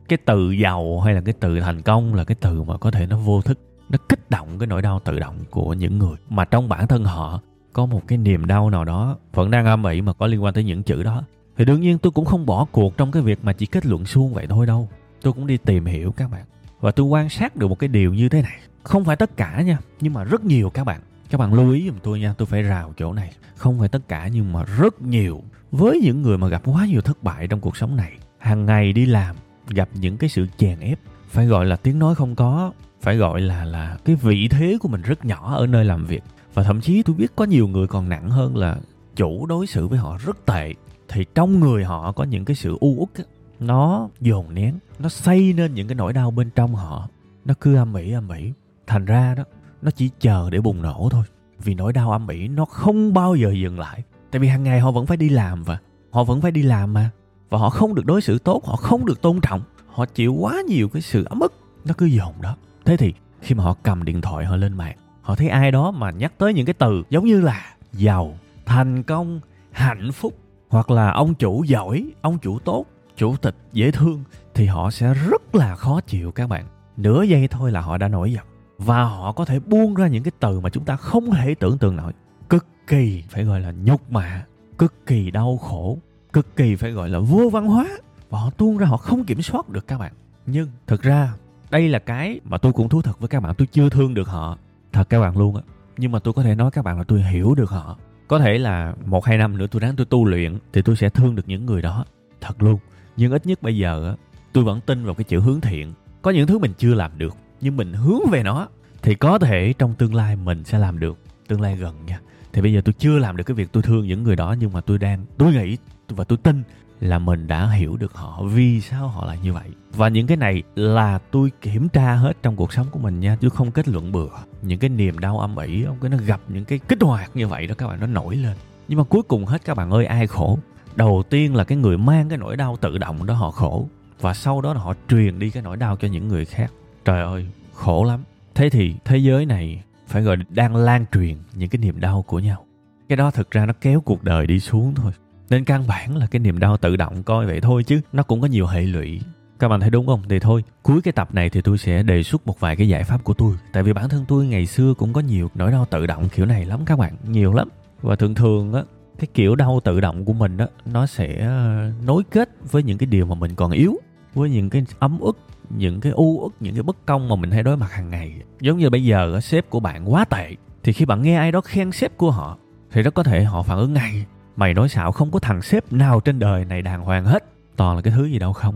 cái 0.09 0.18
từ 0.25 0.51
giàu 0.51 1.00
hay 1.00 1.13
là 1.13 1.21
cái 1.21 1.33
từ 1.39 1.59
thành 1.59 1.81
công 1.81 2.13
là 2.13 2.24
cái 2.24 2.36
từ 2.41 2.63
mà 2.63 2.77
có 2.77 2.91
thể 2.91 3.06
nó 3.06 3.18
vô 3.18 3.41
thức, 3.41 3.59
nó 3.89 3.97
kích 4.09 4.30
động 4.30 4.59
cái 4.59 4.68
nỗi 4.68 4.81
đau 4.81 5.00
tự 5.00 5.19
động 5.19 5.36
của 5.50 5.74
những 5.74 5.97
người. 5.97 6.15
Mà 6.30 6.45
trong 6.45 6.69
bản 6.69 6.88
thân 6.88 7.03
họ, 7.03 7.41
có 7.74 7.86
một 7.86 8.01
cái 8.07 8.18
niềm 8.18 8.45
đau 8.45 8.69
nào 8.69 8.86
đó 8.86 9.18
vẫn 9.33 9.51
đang 9.51 9.65
âm 9.65 9.83
ỉ 9.83 10.01
mà 10.01 10.13
có 10.13 10.27
liên 10.27 10.44
quan 10.44 10.53
tới 10.53 10.63
những 10.63 10.83
chữ 10.83 11.03
đó. 11.03 11.24
Thì 11.57 11.65
đương 11.65 11.81
nhiên 11.81 11.97
tôi 11.97 12.12
cũng 12.12 12.25
không 12.25 12.45
bỏ 12.45 12.65
cuộc 12.71 12.97
trong 12.97 13.12
cái 13.12 13.24
việc 13.24 13.39
mà 13.44 13.53
chỉ 13.53 13.65
kết 13.65 13.86
luận 13.86 14.06
suông 14.06 14.33
vậy 14.33 14.47
thôi 14.47 14.65
đâu. 14.65 14.89
Tôi 15.21 15.33
cũng 15.33 15.47
đi 15.47 15.57
tìm 15.57 15.86
hiểu 15.86 16.12
các 16.12 16.31
bạn. 16.31 16.45
Và 16.80 16.91
tôi 16.91 17.06
quan 17.06 17.30
sát 17.30 17.56
được 17.56 17.68
một 17.68 17.80
cái 17.80 17.88
điều 17.88 18.13
như 18.13 18.30
thế 18.30 18.41
này 18.41 18.59
không 18.83 19.05
phải 19.05 19.15
tất 19.15 19.37
cả 19.37 19.61
nha, 19.61 19.77
nhưng 20.01 20.13
mà 20.13 20.23
rất 20.23 20.45
nhiều 20.45 20.69
các 20.69 20.83
bạn. 20.83 21.01
Các 21.29 21.37
bạn 21.37 21.53
lưu 21.53 21.71
ý 21.71 21.85
giùm 21.87 21.95
tôi 22.03 22.19
nha, 22.19 22.33
tôi 22.37 22.45
phải 22.45 22.61
rào 22.61 22.93
chỗ 22.97 23.13
này. 23.13 23.33
Không 23.55 23.79
phải 23.79 23.89
tất 23.89 24.07
cả, 24.07 24.27
nhưng 24.27 24.53
mà 24.53 24.63
rất 24.63 25.01
nhiều. 25.01 25.43
Với 25.71 25.99
những 26.03 26.21
người 26.21 26.37
mà 26.37 26.47
gặp 26.47 26.61
quá 26.65 26.85
nhiều 26.85 27.01
thất 27.01 27.23
bại 27.23 27.47
trong 27.47 27.59
cuộc 27.59 27.77
sống 27.77 27.95
này, 27.95 28.13
hàng 28.37 28.65
ngày 28.65 28.93
đi 28.93 29.05
làm, 29.05 29.35
gặp 29.67 29.89
những 29.93 30.17
cái 30.17 30.29
sự 30.29 30.47
chèn 30.57 30.79
ép, 30.79 30.99
phải 31.29 31.45
gọi 31.45 31.65
là 31.65 31.75
tiếng 31.75 31.99
nói 31.99 32.15
không 32.15 32.35
có, 32.35 32.71
phải 33.01 33.17
gọi 33.17 33.41
là 33.41 33.65
là 33.65 33.97
cái 34.05 34.15
vị 34.15 34.47
thế 34.47 34.77
của 34.81 34.87
mình 34.87 35.01
rất 35.01 35.25
nhỏ 35.25 35.55
ở 35.55 35.67
nơi 35.67 35.85
làm 35.85 36.05
việc. 36.05 36.23
Và 36.53 36.63
thậm 36.63 36.81
chí 36.81 37.03
tôi 37.03 37.15
biết 37.15 37.35
có 37.35 37.45
nhiều 37.45 37.67
người 37.67 37.87
còn 37.87 38.09
nặng 38.09 38.29
hơn 38.29 38.57
là 38.57 38.77
chủ 39.15 39.45
đối 39.45 39.67
xử 39.67 39.87
với 39.87 39.99
họ 39.99 40.17
rất 40.25 40.45
tệ. 40.45 40.73
Thì 41.07 41.25
trong 41.35 41.59
người 41.59 41.83
họ 41.83 42.11
có 42.11 42.23
những 42.23 42.45
cái 42.45 42.55
sự 42.55 42.77
u 42.79 42.95
uất 42.99 43.27
nó 43.59 44.09
dồn 44.21 44.53
nén, 44.53 44.79
nó 44.99 45.09
xây 45.09 45.53
nên 45.53 45.73
những 45.73 45.87
cái 45.87 45.95
nỗi 45.95 46.13
đau 46.13 46.31
bên 46.31 46.49
trong 46.55 46.75
họ. 46.75 47.09
Nó 47.45 47.53
cứ 47.61 47.75
âm 47.75 47.93
ỉ 47.93 48.11
âm 48.11 48.29
ỉ 48.29 48.51
thành 48.89 49.06
ra 49.06 49.36
đó, 49.36 49.44
nó 49.81 49.91
chỉ 49.91 50.09
chờ 50.19 50.50
để 50.50 50.62
bùng 50.62 50.81
nổ 50.81 51.09
thôi. 51.12 51.24
Vì 51.59 51.74
nỗi 51.74 51.94
đau 51.94 52.12
âm 52.12 52.27
ỉ 52.27 52.47
nó 52.47 52.65
không 52.65 53.13
bao 53.13 53.36
giờ 53.36 53.51
dừng 53.51 53.80
lại. 53.80 54.03
Tại 54.31 54.39
vì 54.39 54.47
hàng 54.47 54.63
ngày 54.63 54.80
họ 54.80 54.91
vẫn 54.91 55.06
phải 55.06 55.18
đi 55.18 55.30
làm 55.30 55.63
và 55.63 55.77
họ 56.12 56.24
vẫn 56.24 56.41
phải 56.41 56.51
đi 56.51 56.62
làm 56.62 56.94
mà. 56.94 57.09
Và 57.50 57.57
họ 57.57 57.69
không 57.69 57.95
được 57.95 58.06
đối 58.06 58.21
xử 58.21 58.39
tốt, 58.39 58.65
họ 58.65 58.75
không 58.75 59.06
được 59.06 59.21
tôn 59.21 59.41
trọng. 59.41 59.62
Họ 59.88 60.06
chịu 60.06 60.33
quá 60.33 60.62
nhiều 60.68 60.89
cái 60.89 61.01
sự 61.01 61.24
ấm 61.24 61.39
ức. 61.39 61.53
Nó 61.86 61.94
cứ 61.97 62.06
dồn 62.06 62.33
đó. 62.41 62.56
Thế 62.86 62.97
thì 62.97 63.13
khi 63.41 63.56
mà 63.56 63.63
họ 63.63 63.75
cầm 63.83 64.03
điện 64.03 64.21
thoại 64.21 64.45
họ 64.45 64.56
lên 64.56 64.74
mạng, 64.74 64.97
họ 65.21 65.36
thấy 65.36 65.47
ai 65.47 65.71
đó 65.71 65.91
mà 65.91 66.12
nhắc 66.12 66.33
tới 66.38 66.53
những 66.53 66.65
cái 66.65 66.74
từ 66.74 67.03
giống 67.09 67.25
như 67.25 67.41
là 67.41 67.75
giàu, 67.94 68.38
thành 68.65 69.03
công, 69.03 69.39
hạnh 69.71 70.12
phúc, 70.12 70.33
hoặc 70.69 70.91
là 70.91 71.12
ông 71.12 71.33
chủ 71.33 71.63
giỏi, 71.63 72.12
ông 72.21 72.38
chủ 72.38 72.59
tốt, 72.59 72.86
chủ 73.18 73.36
tịch, 73.38 73.56
dễ 73.74 73.91
thương, 73.91 74.24
thì 74.53 74.65
họ 74.65 74.91
sẽ 74.91 75.13
rất 75.13 75.56
là 75.56 75.75
khó 75.75 76.01
chịu 76.01 76.31
các 76.31 76.50
bạn. 76.50 76.65
Nửa 76.97 77.24
giây 77.24 77.47
thôi 77.47 77.71
là 77.71 77.81
họ 77.81 77.97
đã 77.97 78.07
nổi 78.07 78.31
giận 78.33 78.45
và 78.79 79.03
họ 79.03 79.31
có 79.31 79.45
thể 79.45 79.59
buông 79.59 79.93
ra 79.93 80.07
những 80.07 80.23
cái 80.23 80.31
từ 80.39 80.59
mà 80.59 80.69
chúng 80.69 80.85
ta 80.85 80.95
không 80.95 81.31
thể 81.31 81.55
tưởng 81.55 81.77
tượng 81.77 81.95
nổi. 81.95 82.13
Cực 82.49 82.65
kỳ 82.87 83.23
phải 83.29 83.43
gọi 83.43 83.59
là 83.61 83.73
nhục 83.83 84.11
mạ, 84.11 84.45
cực 84.77 85.05
kỳ 85.05 85.31
đau 85.31 85.57
khổ, 85.57 85.97
cực 86.33 86.55
kỳ 86.55 86.75
phải 86.75 86.91
gọi 86.91 87.09
là 87.09 87.19
vô 87.19 87.49
văn 87.49 87.65
hóa. 87.65 87.87
Và 88.29 88.39
họ 88.39 88.49
tuôn 88.49 88.77
ra, 88.77 88.87
họ 88.87 88.97
không 88.97 89.23
kiểm 89.23 89.41
soát 89.41 89.69
được 89.69 89.87
các 89.87 89.97
bạn. 89.97 90.13
Nhưng 90.45 90.67
thực 90.87 91.01
ra, 91.01 91.33
đây 91.71 91.89
là 91.89 91.99
cái 91.99 92.39
mà 92.43 92.57
tôi 92.57 92.73
cũng 92.73 92.89
thú 92.89 93.01
thật 93.01 93.19
với 93.19 93.27
các 93.27 93.39
bạn. 93.39 93.55
Tôi 93.55 93.67
chưa 93.71 93.89
thương 93.89 94.13
được 94.13 94.27
họ, 94.27 94.57
thật 94.91 95.09
các 95.09 95.19
bạn 95.19 95.37
luôn 95.37 95.55
á. 95.55 95.61
Nhưng 95.97 96.11
mà 96.11 96.19
tôi 96.19 96.33
có 96.33 96.43
thể 96.43 96.55
nói 96.55 96.71
các 96.71 96.85
bạn 96.85 96.97
là 96.97 97.03
tôi 97.03 97.23
hiểu 97.23 97.55
được 97.55 97.69
họ. 97.69 97.97
Có 98.27 98.39
thể 98.39 98.57
là 98.57 98.93
một 99.05 99.25
hai 99.25 99.37
năm 99.37 99.57
nữa 99.57 99.67
tôi 99.71 99.79
ráng 99.79 99.95
tôi 99.95 100.05
tu 100.05 100.25
luyện, 100.25 100.57
thì 100.73 100.81
tôi 100.81 100.95
sẽ 100.95 101.09
thương 101.09 101.35
được 101.35 101.43
những 101.47 101.65
người 101.65 101.81
đó. 101.81 102.05
Thật 102.41 102.63
luôn. 102.63 102.79
Nhưng 103.17 103.31
ít 103.31 103.45
nhất 103.45 103.61
bây 103.61 103.77
giờ 103.77 104.15
tôi 104.53 104.63
vẫn 104.63 104.81
tin 104.81 105.05
vào 105.05 105.13
cái 105.13 105.23
chữ 105.23 105.39
hướng 105.39 105.61
thiện. 105.61 105.93
Có 106.21 106.31
những 106.31 106.47
thứ 106.47 106.57
mình 106.57 106.73
chưa 106.77 106.93
làm 106.93 107.11
được 107.17 107.35
nhưng 107.61 107.77
mình 107.77 107.94
hướng 107.94 108.29
về 108.31 108.44
nó, 108.44 108.67
thì 109.01 109.15
có 109.15 109.39
thể 109.39 109.73
trong 109.77 109.94
tương 109.94 110.15
lai 110.15 110.35
mình 110.35 110.63
sẽ 110.63 110.77
làm 110.77 111.00
được 111.00 111.17
tương 111.47 111.61
lai 111.61 111.75
gần 111.75 112.06
nha. 112.06 112.19
Thì 112.53 112.61
bây 112.61 112.73
giờ 112.73 112.81
tôi 112.85 112.94
chưa 112.94 113.17
làm 113.17 113.38
được 113.38 113.44
cái 113.44 113.56
việc 113.56 113.71
tôi 113.71 113.83
thương 113.83 114.07
những 114.07 114.23
người 114.23 114.35
đó, 114.35 114.56
nhưng 114.59 114.73
mà 114.73 114.81
tôi 114.81 114.97
đang, 114.97 115.25
tôi 115.38 115.53
nghĩ 115.53 115.77
và 116.09 116.23
tôi 116.23 116.38
tin 116.38 116.63
là 117.00 117.19
mình 117.19 117.47
đã 117.47 117.69
hiểu 117.69 117.97
được 117.97 118.13
họ, 118.13 118.44
vì 118.44 118.81
sao 118.81 119.07
họ 119.07 119.25
lại 119.25 119.38
như 119.44 119.53
vậy. 119.53 119.69
Và 119.94 120.07
những 120.07 120.27
cái 120.27 120.38
này 120.38 120.63
là 120.75 121.19
tôi 121.31 121.51
kiểm 121.61 121.89
tra 121.89 122.13
hết 122.13 122.33
trong 122.41 122.56
cuộc 122.56 122.73
sống 122.73 122.88
của 122.91 123.00
mình 123.00 123.19
nha. 123.19 123.38
Chứ 123.41 123.50
không 123.50 123.71
kết 123.71 123.88
luận 123.88 124.12
bừa. 124.12 124.27
Những 124.62 124.79
cái 124.79 124.89
niềm 124.89 125.19
đau 125.19 125.39
âm 125.39 125.55
ỉ, 125.57 125.83
ông 125.83 125.97
cái 126.01 126.09
nó 126.09 126.17
gặp 126.25 126.41
những 126.47 126.65
cái 126.65 126.79
kích 126.79 127.01
hoạt 127.01 127.31
như 127.33 127.47
vậy 127.47 127.67
đó, 127.67 127.75
các 127.77 127.88
bạn, 127.88 128.00
nó 128.00 128.07
nổi 128.07 128.35
lên. 128.35 128.57
Nhưng 128.88 128.97
mà 128.97 129.03
cuối 129.03 129.21
cùng 129.23 129.45
hết, 129.45 129.65
các 129.65 129.77
bạn 129.77 129.91
ơi, 129.91 130.05
ai 130.05 130.27
khổ? 130.27 130.59
Đầu 130.95 131.23
tiên 131.29 131.55
là 131.55 131.63
cái 131.63 131.77
người 131.77 131.97
mang 131.97 132.29
cái 132.29 132.38
nỗi 132.38 132.57
đau 132.57 132.77
tự 132.81 132.97
động 132.97 133.25
đó, 133.25 133.33
họ 133.33 133.51
khổ. 133.51 133.89
Và 134.21 134.33
sau 134.33 134.62
đó 134.62 134.73
là 134.73 134.79
họ 134.79 134.94
truyền 135.09 135.39
đi 135.39 135.50
cái 135.50 135.63
nỗi 135.63 135.77
đau 135.77 135.95
cho 135.95 136.07
những 136.07 136.27
người 136.27 136.45
khác 136.45 136.71
trời 137.09 137.21
ơi, 137.21 137.45
khổ 137.73 138.03
lắm. 138.03 138.23
Thế 138.56 138.69
thì 138.69 138.95
thế 139.06 139.17
giới 139.17 139.45
này 139.45 139.83
phải 140.07 140.21
gọi 140.21 140.38
đang 140.50 140.75
lan 140.75 141.06
truyền 141.11 141.38
những 141.53 141.69
cái 141.69 141.79
niềm 141.79 142.00
đau 142.00 142.21
của 142.27 142.39
nhau. 142.39 142.65
Cái 143.09 143.15
đó 143.15 143.31
thực 143.31 143.51
ra 143.51 143.65
nó 143.65 143.73
kéo 143.81 144.01
cuộc 144.01 144.23
đời 144.23 144.47
đi 144.47 144.59
xuống 144.59 144.95
thôi. 144.95 145.11
Nên 145.50 145.65
căn 145.65 145.88
bản 145.88 146.17
là 146.17 146.27
cái 146.27 146.39
niềm 146.39 146.59
đau 146.59 146.77
tự 146.77 146.95
động 146.95 147.23
coi 147.23 147.45
vậy 147.45 147.61
thôi 147.61 147.83
chứ 147.83 148.01
nó 148.13 148.23
cũng 148.23 148.41
có 148.41 148.47
nhiều 148.47 148.67
hệ 148.67 148.81
lụy. 148.81 149.21
Các 149.59 149.67
bạn 149.67 149.79
thấy 149.79 149.89
đúng 149.89 150.07
không? 150.07 150.21
Thì 150.29 150.39
thôi, 150.39 150.63
cuối 150.83 151.01
cái 151.01 151.11
tập 151.11 151.29
này 151.33 151.50
thì 151.50 151.61
tôi 151.61 151.77
sẽ 151.77 152.03
đề 152.03 152.23
xuất 152.23 152.47
một 152.47 152.59
vài 152.59 152.75
cái 152.75 152.89
giải 152.89 153.03
pháp 153.03 153.23
của 153.23 153.33
tôi. 153.33 153.55
Tại 153.73 153.83
vì 153.83 153.94
bản 153.94 154.09
thân 154.09 154.25
tôi 154.27 154.45
ngày 154.45 154.65
xưa 154.65 154.94
cũng 154.94 155.13
có 155.13 155.21
nhiều 155.21 155.50
nỗi 155.55 155.71
đau 155.71 155.85
tự 155.85 156.07
động 156.07 156.29
kiểu 156.29 156.45
này 156.45 156.65
lắm 156.65 156.79
các 156.86 157.00
bạn, 157.00 157.13
nhiều 157.27 157.53
lắm. 157.53 157.69
Và 158.01 158.15
thường 158.15 158.36
thường 158.36 158.74
á, 158.74 158.84
cái 159.19 159.27
kiểu 159.34 159.55
đau 159.55 159.79
tự 159.84 160.00
động 160.00 160.25
của 160.25 160.34
mình 160.34 160.57
đó 160.57 160.67
nó 160.86 161.05
sẽ 161.05 161.39
ờ, 161.39 161.91
nối 162.05 162.24
kết 162.31 162.50
với 162.72 162.84
những 162.84 162.98
cái 162.98 163.07
điều 163.07 163.25
mà 163.25 163.36
mình 163.36 163.55
còn 163.55 163.72
yếu, 163.72 163.98
với 164.34 164.50
những 164.50 164.69
cái 164.69 164.86
ấm 165.00 165.19
ức 165.19 165.38
những 165.69 166.01
cái 166.01 166.11
u 166.11 166.41
ức 166.41 166.53
những 166.59 166.73
cái 166.73 166.83
bất 166.83 167.05
công 167.05 167.29
mà 167.29 167.35
mình 167.35 167.51
hay 167.51 167.63
đối 167.63 167.77
mặt 167.77 167.91
hàng 167.91 168.09
ngày. 168.09 168.33
Giống 168.61 168.77
như 168.77 168.89
bây 168.89 169.03
giờ 169.03 169.39
sếp 169.41 169.69
của 169.69 169.79
bạn 169.79 170.13
quá 170.13 170.25
tệ 170.25 170.55
thì 170.83 170.93
khi 170.93 171.05
bạn 171.05 171.21
nghe 171.21 171.35
ai 171.35 171.51
đó 171.51 171.61
khen 171.61 171.91
sếp 171.91 172.17
của 172.17 172.31
họ 172.31 172.57
thì 172.91 173.01
rất 173.01 173.13
có 173.13 173.23
thể 173.23 173.43
họ 173.43 173.63
phản 173.63 173.77
ứng 173.77 173.93
ngay. 173.93 174.25
Mày 174.55 174.73
nói 174.73 174.89
xạo 174.89 175.11
không 175.11 175.31
có 175.31 175.39
thằng 175.39 175.61
sếp 175.61 175.93
nào 175.93 176.19
trên 176.19 176.39
đời 176.39 176.65
này 176.65 176.81
đàng 176.81 177.01
hoàng 177.01 177.25
hết. 177.25 177.43
Toàn 177.75 177.95
là 177.95 178.01
cái 178.01 178.13
thứ 178.17 178.25
gì 178.25 178.39
đâu 178.39 178.53
không. 178.53 178.75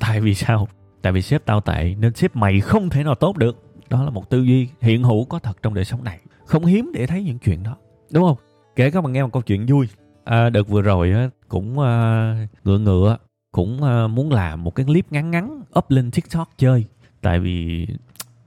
Tại 0.00 0.20
vì 0.20 0.34
sao? 0.34 0.68
Tại 1.02 1.12
vì 1.12 1.22
sếp 1.22 1.44
tao 1.44 1.60
tệ 1.60 1.94
nên 1.98 2.14
sếp 2.14 2.36
mày 2.36 2.60
không 2.60 2.90
thể 2.90 3.04
nào 3.04 3.14
tốt 3.14 3.36
được. 3.36 3.62
Đó 3.90 4.04
là 4.04 4.10
một 4.10 4.30
tư 4.30 4.42
duy 4.42 4.68
hiện 4.80 5.02
hữu 5.02 5.24
có 5.24 5.38
thật 5.38 5.62
trong 5.62 5.74
đời 5.74 5.84
sống 5.84 6.04
này. 6.04 6.18
Không 6.46 6.64
hiếm 6.64 6.90
để 6.94 7.06
thấy 7.06 7.22
những 7.22 7.38
chuyện 7.38 7.62
đó. 7.62 7.76
Đúng 8.12 8.24
không? 8.24 8.36
Kể 8.76 8.90
các 8.90 9.04
bạn 9.04 9.12
nghe 9.12 9.22
một 9.22 9.32
câu 9.32 9.42
chuyện 9.42 9.66
vui. 9.66 9.88
À, 10.24 10.50
đợt 10.50 10.68
vừa 10.68 10.82
rồi 10.82 11.12
cũng 11.48 11.80
à, 11.80 12.46
ngựa 12.64 12.78
ngựa 12.78 13.16
cũng 13.52 13.82
ờ, 13.82 14.08
muốn 14.08 14.32
làm 14.32 14.64
một 14.64 14.74
cái 14.74 14.86
clip 14.86 15.12
ngắn 15.12 15.30
ngắn 15.30 15.62
up 15.78 15.90
lên 15.90 16.10
tiktok 16.10 16.50
chơi. 16.58 16.84
Tại 17.20 17.40
vì 17.40 17.86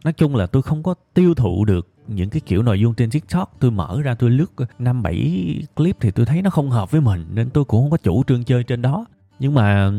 nói 0.03 0.13
chung 0.13 0.35
là 0.35 0.45
tôi 0.45 0.62
không 0.62 0.83
có 0.83 0.93
tiêu 1.13 1.33
thụ 1.33 1.65
được 1.65 1.88
những 2.07 2.29
cái 2.29 2.41
kiểu 2.45 2.63
nội 2.63 2.79
dung 2.79 2.93
trên 2.93 3.09
tiktok. 3.09 3.55
Tôi 3.59 3.71
mở 3.71 4.01
ra 4.01 4.15
tôi 4.15 4.29
lướt 4.29 4.51
năm 4.79 5.03
bảy 5.03 5.43
clip 5.75 5.97
thì 6.00 6.12
tôi 6.12 6.25
thấy 6.25 6.41
nó 6.41 6.50
không 6.50 6.69
hợp 6.69 6.91
với 6.91 7.01
mình, 7.01 7.25
nên 7.33 7.50
tôi 7.50 7.65
cũng 7.65 7.81
không 7.81 7.91
có 7.91 7.97
chủ 7.97 8.24
trương 8.24 8.43
chơi 8.43 8.63
trên 8.63 8.81
đó. 8.81 9.05
Nhưng 9.39 9.53
mà 9.53 9.91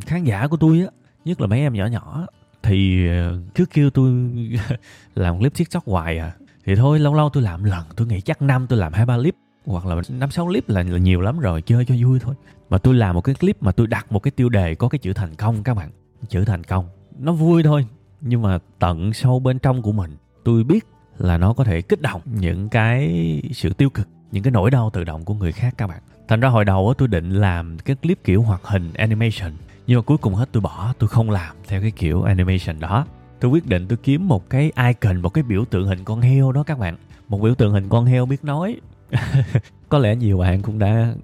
khán 0.00 0.24
giả 0.24 0.46
của 0.46 0.56
tôi 0.56 0.80
á, 0.80 0.86
nhất 1.24 1.40
là 1.40 1.46
mấy 1.46 1.60
em 1.60 1.74
nhỏ 1.74 1.86
nhỏ, 1.86 2.26
thì 2.62 3.08
ờ, 3.08 3.38
cứ 3.54 3.66
kêu 3.66 3.90
tôi 3.90 4.12
làm 5.14 5.38
clip 5.38 5.54
tiktok 5.54 5.84
hoài 5.84 6.18
à. 6.18 6.32
Thì 6.64 6.74
thôi, 6.74 6.98
lâu 6.98 7.14
lâu 7.14 7.30
tôi 7.32 7.42
làm 7.42 7.64
lần, 7.64 7.84
tôi 7.96 8.06
nghĩ 8.06 8.20
chắc 8.20 8.42
năm 8.42 8.66
tôi 8.66 8.78
làm 8.78 8.92
hai 8.92 9.06
ba 9.06 9.16
clip 9.18 9.34
hoặc 9.70 9.86
là 9.86 10.02
năm 10.08 10.30
sáu 10.30 10.46
clip 10.46 10.68
là, 10.68 10.82
là 10.82 10.98
nhiều 10.98 11.20
lắm 11.20 11.38
rồi 11.38 11.62
chơi 11.62 11.84
cho 11.84 11.94
vui 12.00 12.18
thôi. 12.18 12.34
Mà 12.70 12.78
tôi 12.78 12.94
làm 12.94 13.14
một 13.14 13.20
cái 13.20 13.34
clip 13.34 13.62
mà 13.62 13.72
tôi 13.72 13.86
đặt 13.86 14.12
một 14.12 14.22
cái 14.22 14.30
tiêu 14.30 14.48
đề 14.48 14.74
có 14.74 14.88
cái 14.88 14.98
chữ 14.98 15.12
thành 15.12 15.34
công 15.34 15.62
các 15.62 15.74
bạn. 15.74 15.90
Chữ 16.28 16.44
thành 16.44 16.64
công. 16.64 16.88
Nó 17.18 17.32
vui 17.32 17.62
thôi 17.62 17.86
nhưng 18.20 18.42
mà 18.42 18.58
tận 18.78 19.12
sâu 19.12 19.40
bên 19.40 19.58
trong 19.58 19.82
của 19.82 19.92
mình 19.92 20.16
tôi 20.44 20.64
biết 20.64 20.86
là 21.18 21.38
nó 21.38 21.52
có 21.52 21.64
thể 21.64 21.82
kích 21.82 22.00
động 22.00 22.20
những 22.24 22.68
cái 22.68 23.42
sự 23.52 23.72
tiêu 23.72 23.90
cực 23.90 24.08
những 24.32 24.42
cái 24.42 24.50
nỗi 24.50 24.70
đau 24.70 24.90
tự 24.90 25.04
động 25.04 25.24
của 25.24 25.34
người 25.34 25.52
khác 25.52 25.74
các 25.76 25.86
bạn. 25.86 26.00
Thành 26.28 26.40
ra 26.40 26.48
hồi 26.48 26.64
đầu 26.64 26.94
tôi 26.98 27.08
định 27.08 27.30
làm 27.30 27.78
cái 27.78 27.96
clip 27.96 28.24
kiểu 28.24 28.42
hoạt 28.42 28.64
hình 28.64 28.92
animation 28.94 29.52
nhưng 29.86 29.98
mà 29.98 30.02
cuối 30.02 30.18
cùng 30.18 30.34
hết 30.34 30.48
tôi 30.52 30.60
bỏ 30.60 30.94
tôi 30.98 31.08
không 31.08 31.30
làm 31.30 31.56
theo 31.66 31.80
cái 31.80 31.90
kiểu 31.90 32.22
animation 32.22 32.80
đó. 32.80 33.06
Tôi 33.40 33.50
quyết 33.50 33.66
định 33.66 33.88
tôi 33.88 33.98
kiếm 34.02 34.28
một 34.28 34.50
cái 34.50 34.72
icon 34.86 35.22
một 35.22 35.28
cái 35.28 35.44
biểu 35.44 35.64
tượng 35.64 35.86
hình 35.86 36.04
con 36.04 36.20
heo 36.20 36.52
đó 36.52 36.62
các 36.62 36.78
bạn. 36.78 36.96
Một 37.28 37.40
biểu 37.40 37.54
tượng 37.54 37.72
hình 37.72 37.88
con 37.88 38.04
heo 38.04 38.26
biết 38.26 38.44
nói 38.44 38.80
có 39.88 39.98
lẽ 39.98 40.16
nhiều 40.16 40.38
bạn 40.38 40.62
cũng 40.62 40.78
đã 40.78 41.14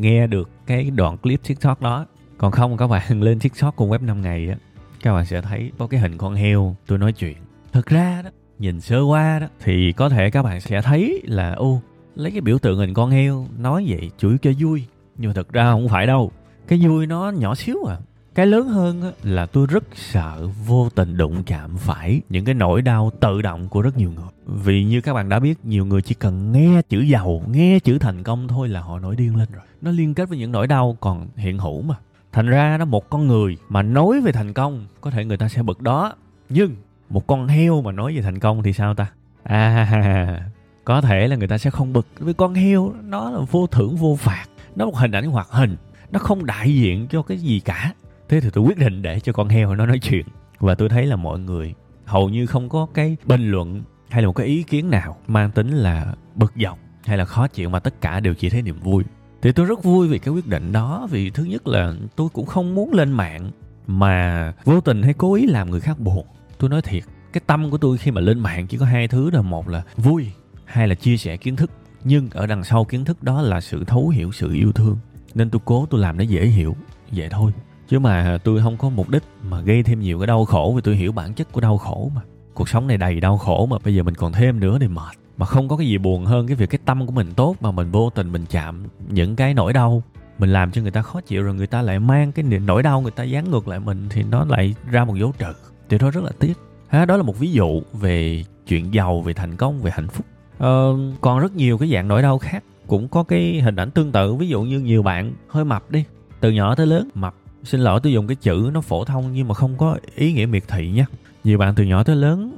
nghe 0.00 0.26
được 0.26 0.50
cái 0.66 0.90
đoạn 0.90 1.18
clip 1.18 1.40
tiktok 1.48 1.82
đó. 1.82 2.06
Còn 2.38 2.52
không, 2.52 2.76
các 2.76 2.86
bạn 2.86 3.22
lên 3.22 3.38
tiktok 3.40 3.76
cùng 3.76 3.90
web 3.90 4.04
5 4.04 4.22
ngày 4.22 4.48
á, 4.48 4.56
các 5.02 5.12
bạn 5.12 5.26
sẽ 5.26 5.40
thấy 5.40 5.70
có 5.78 5.86
cái 5.86 6.00
hình 6.00 6.18
con 6.18 6.34
heo 6.34 6.76
tôi 6.86 6.98
nói 6.98 7.12
chuyện. 7.12 7.36
Thực 7.72 7.86
ra 7.86 8.22
đó, 8.22 8.30
nhìn 8.58 8.80
sơ 8.80 9.00
qua 9.00 9.38
đó, 9.38 9.46
thì 9.60 9.92
có 9.92 10.08
thể 10.08 10.30
các 10.30 10.42
bạn 10.42 10.60
sẽ 10.60 10.82
thấy 10.82 11.22
là, 11.24 11.52
ô, 11.52 11.80
lấy 12.14 12.30
cái 12.30 12.40
biểu 12.40 12.58
tượng 12.58 12.78
hình 12.78 12.94
con 12.94 13.10
heo 13.10 13.46
nói 13.58 13.84
vậy 13.88 14.10
chửi 14.18 14.36
cho 14.42 14.50
vui, 14.58 14.84
nhưng 15.16 15.28
mà 15.28 15.34
thực 15.34 15.52
ra 15.52 15.72
không 15.72 15.88
phải 15.88 16.06
đâu. 16.06 16.32
Cái 16.68 16.78
vui 16.82 17.06
nó 17.06 17.30
nhỏ 17.30 17.54
xíu 17.54 17.84
à 17.84 17.96
cái 18.36 18.46
lớn 18.46 18.68
hơn 18.68 19.12
là 19.22 19.46
tôi 19.46 19.66
rất 19.66 19.84
sợ 19.94 20.48
vô 20.66 20.88
tình 20.94 21.16
đụng 21.16 21.42
chạm 21.46 21.76
phải 21.76 22.20
những 22.28 22.44
cái 22.44 22.54
nỗi 22.54 22.82
đau 22.82 23.10
tự 23.20 23.42
động 23.42 23.68
của 23.68 23.82
rất 23.82 23.96
nhiều 23.96 24.10
người. 24.10 24.24
Vì 24.46 24.84
như 24.84 25.00
các 25.00 25.14
bạn 25.14 25.28
đã 25.28 25.38
biết, 25.38 25.58
nhiều 25.64 25.86
người 25.86 26.02
chỉ 26.02 26.14
cần 26.14 26.52
nghe 26.52 26.82
chữ 26.88 27.00
giàu, 27.00 27.42
nghe 27.50 27.78
chữ 27.78 27.98
thành 27.98 28.22
công 28.22 28.48
thôi 28.48 28.68
là 28.68 28.80
họ 28.80 28.98
nổi 28.98 29.16
điên 29.16 29.36
lên 29.36 29.48
rồi. 29.52 29.62
Nó 29.82 29.90
liên 29.90 30.14
kết 30.14 30.28
với 30.28 30.38
những 30.38 30.52
nỗi 30.52 30.66
đau 30.66 30.96
còn 31.00 31.28
hiện 31.36 31.58
hữu 31.58 31.82
mà. 31.82 31.94
Thành 32.32 32.46
ra 32.46 32.76
nó 32.78 32.84
một 32.84 33.10
con 33.10 33.26
người 33.26 33.56
mà 33.68 33.82
nói 33.82 34.20
về 34.20 34.32
thành 34.32 34.52
công, 34.52 34.86
có 35.00 35.10
thể 35.10 35.24
người 35.24 35.36
ta 35.36 35.48
sẽ 35.48 35.62
bực 35.62 35.80
đó. 35.80 36.14
Nhưng 36.48 36.76
một 37.10 37.26
con 37.26 37.48
heo 37.48 37.82
mà 37.82 37.92
nói 37.92 38.14
về 38.16 38.22
thành 38.22 38.38
công 38.38 38.62
thì 38.62 38.72
sao 38.72 38.94
ta? 38.94 39.06
À 39.42 40.50
có 40.84 41.00
thể 41.00 41.28
là 41.28 41.36
người 41.36 41.48
ta 41.48 41.58
sẽ 41.58 41.70
không 41.70 41.92
bực, 41.92 42.06
vì 42.18 42.32
con 42.32 42.54
heo 42.54 42.92
nó 43.04 43.30
là 43.30 43.40
vô 43.50 43.66
thưởng 43.66 43.96
vô 43.96 44.16
phạt. 44.20 44.46
Nó 44.76 44.86
một 44.86 44.96
hình 44.96 45.12
ảnh 45.12 45.26
hoạt 45.26 45.48
hình. 45.50 45.76
Nó 46.10 46.18
không 46.18 46.46
đại 46.46 46.74
diện 46.74 47.06
cho 47.08 47.22
cái 47.22 47.38
gì 47.38 47.60
cả 47.60 47.92
thế 48.28 48.40
thì 48.40 48.50
tôi 48.52 48.64
quyết 48.64 48.78
định 48.78 49.02
để 49.02 49.20
cho 49.20 49.32
con 49.32 49.48
heo 49.48 49.74
nó 49.74 49.86
nói 49.86 49.98
chuyện. 49.98 50.26
Và 50.58 50.74
tôi 50.74 50.88
thấy 50.88 51.06
là 51.06 51.16
mọi 51.16 51.38
người 51.38 51.74
hầu 52.04 52.28
như 52.28 52.46
không 52.46 52.68
có 52.68 52.86
cái 52.94 53.16
bình 53.24 53.50
luận 53.50 53.82
hay 54.08 54.22
là 54.22 54.26
một 54.26 54.32
cái 54.32 54.46
ý 54.46 54.62
kiến 54.62 54.90
nào 54.90 55.16
mang 55.26 55.50
tính 55.50 55.68
là 55.68 56.14
bực 56.34 56.52
dọc 56.56 56.78
hay 57.04 57.18
là 57.18 57.24
khó 57.24 57.48
chịu 57.48 57.68
mà 57.68 57.78
tất 57.78 58.00
cả 58.00 58.20
đều 58.20 58.34
chỉ 58.34 58.50
thấy 58.50 58.62
niềm 58.62 58.80
vui. 58.80 59.04
Thì 59.42 59.52
tôi 59.52 59.66
rất 59.66 59.84
vui 59.84 60.08
vì 60.08 60.18
cái 60.18 60.34
quyết 60.34 60.46
định 60.46 60.72
đó, 60.72 61.08
vì 61.10 61.30
thứ 61.30 61.44
nhất 61.44 61.66
là 61.66 61.94
tôi 62.16 62.28
cũng 62.32 62.46
không 62.46 62.74
muốn 62.74 62.92
lên 62.92 63.12
mạng 63.12 63.50
mà 63.86 64.52
vô 64.64 64.80
tình 64.80 65.02
hay 65.02 65.14
cố 65.14 65.34
ý 65.34 65.46
làm 65.46 65.70
người 65.70 65.80
khác 65.80 65.98
buồn. 65.98 66.26
Tôi 66.58 66.70
nói 66.70 66.82
thiệt, 66.82 67.02
cái 67.32 67.40
tâm 67.46 67.70
của 67.70 67.78
tôi 67.78 67.98
khi 67.98 68.10
mà 68.10 68.20
lên 68.20 68.38
mạng 68.38 68.66
chỉ 68.66 68.78
có 68.78 68.86
hai 68.86 69.08
thứ 69.08 69.30
là 69.30 69.42
một 69.42 69.68
là 69.68 69.82
vui, 69.96 70.26
hai 70.64 70.88
là 70.88 70.94
chia 70.94 71.16
sẻ 71.16 71.36
kiến 71.36 71.56
thức. 71.56 71.70
Nhưng 72.04 72.30
ở 72.30 72.46
đằng 72.46 72.64
sau 72.64 72.84
kiến 72.84 73.04
thức 73.04 73.22
đó 73.22 73.42
là 73.42 73.60
sự 73.60 73.84
thấu 73.84 74.08
hiểu, 74.08 74.32
sự 74.32 74.52
yêu 74.52 74.72
thương. 74.72 74.98
Nên 75.34 75.50
tôi 75.50 75.60
cố 75.64 75.86
tôi 75.90 76.00
làm 76.00 76.16
nó 76.16 76.24
dễ 76.24 76.46
hiểu 76.46 76.76
vậy 77.12 77.28
thôi 77.30 77.52
chứ 77.88 77.98
mà 77.98 78.38
tôi 78.44 78.60
không 78.62 78.76
có 78.76 78.88
mục 78.88 79.10
đích 79.10 79.22
mà 79.48 79.60
gây 79.60 79.82
thêm 79.82 80.00
nhiều 80.00 80.18
cái 80.18 80.26
đau 80.26 80.44
khổ 80.44 80.72
vì 80.76 80.82
tôi 80.84 80.96
hiểu 80.96 81.12
bản 81.12 81.34
chất 81.34 81.52
của 81.52 81.60
đau 81.60 81.78
khổ 81.78 82.10
mà. 82.14 82.20
Cuộc 82.54 82.68
sống 82.68 82.86
này 82.86 82.96
đầy 82.96 83.20
đau 83.20 83.38
khổ 83.38 83.66
mà 83.66 83.76
bây 83.84 83.94
giờ 83.94 84.02
mình 84.02 84.14
còn 84.14 84.32
thêm 84.32 84.60
nữa 84.60 84.78
thì 84.80 84.88
mệt. 84.88 85.16
Mà 85.36 85.46
không 85.46 85.68
có 85.68 85.76
cái 85.76 85.86
gì 85.86 85.98
buồn 85.98 86.24
hơn 86.24 86.46
cái 86.46 86.56
việc 86.56 86.70
cái 86.70 86.78
tâm 86.84 87.06
của 87.06 87.12
mình 87.12 87.34
tốt 87.36 87.56
mà 87.60 87.70
mình 87.70 87.90
vô 87.90 88.10
tình 88.10 88.32
mình 88.32 88.44
chạm 88.50 88.84
những 89.08 89.36
cái 89.36 89.54
nỗi 89.54 89.72
đau. 89.72 90.02
Mình 90.38 90.52
làm 90.52 90.70
cho 90.70 90.82
người 90.82 90.90
ta 90.90 91.02
khó 91.02 91.20
chịu 91.20 91.42
rồi 91.42 91.54
người 91.54 91.66
ta 91.66 91.82
lại 91.82 91.98
mang 92.00 92.32
cái 92.32 92.44
nỗi 92.44 92.82
đau 92.82 93.00
người 93.00 93.10
ta 93.10 93.24
dán 93.24 93.50
ngược 93.50 93.68
lại 93.68 93.80
mình 93.80 94.06
thì 94.10 94.22
nó 94.22 94.44
lại 94.44 94.74
ra 94.90 95.04
một 95.04 95.16
dấu 95.16 95.32
trừ 95.38 95.52
thì 95.88 95.98
đó 95.98 96.10
rất 96.10 96.24
là 96.24 96.30
tiếc. 96.38 96.54
Ha 96.88 97.04
đó 97.04 97.16
là 97.16 97.22
một 97.22 97.38
ví 97.38 97.52
dụ 97.52 97.82
về 97.92 98.44
chuyện 98.66 98.94
giàu 98.94 99.20
về 99.20 99.32
thành 99.32 99.56
công 99.56 99.82
về 99.82 99.90
hạnh 99.90 100.08
phúc. 100.08 100.26
Ờ, 100.58 100.96
còn 101.20 101.40
rất 101.40 101.56
nhiều 101.56 101.78
cái 101.78 101.90
dạng 101.92 102.08
nỗi 102.08 102.22
đau 102.22 102.38
khác. 102.38 102.64
Cũng 102.86 103.08
có 103.08 103.22
cái 103.22 103.60
hình 103.60 103.76
ảnh 103.76 103.90
tương 103.90 104.12
tự. 104.12 104.34
Ví 104.34 104.48
dụ 104.48 104.62
như 104.62 104.80
nhiều 104.80 105.02
bạn 105.02 105.32
hơi 105.48 105.64
mập 105.64 105.90
đi. 105.90 106.04
Từ 106.40 106.50
nhỏ 106.50 106.74
tới 106.74 106.86
lớn 106.86 107.08
mập 107.14 107.34
xin 107.66 107.80
lỗi, 107.80 108.00
tôi 108.02 108.12
dùng 108.12 108.26
cái 108.26 108.36
chữ 108.36 108.70
nó 108.72 108.80
phổ 108.80 109.04
thông 109.04 109.32
nhưng 109.32 109.48
mà 109.48 109.54
không 109.54 109.76
có 109.76 109.98
ý 110.14 110.32
nghĩa 110.32 110.46
miệt 110.46 110.62
thị 110.68 110.90
nhé 110.90 111.04
nhiều 111.44 111.58
bạn 111.58 111.74
từ 111.74 111.84
nhỏ 111.84 112.02
tới 112.02 112.16
lớn 112.16 112.56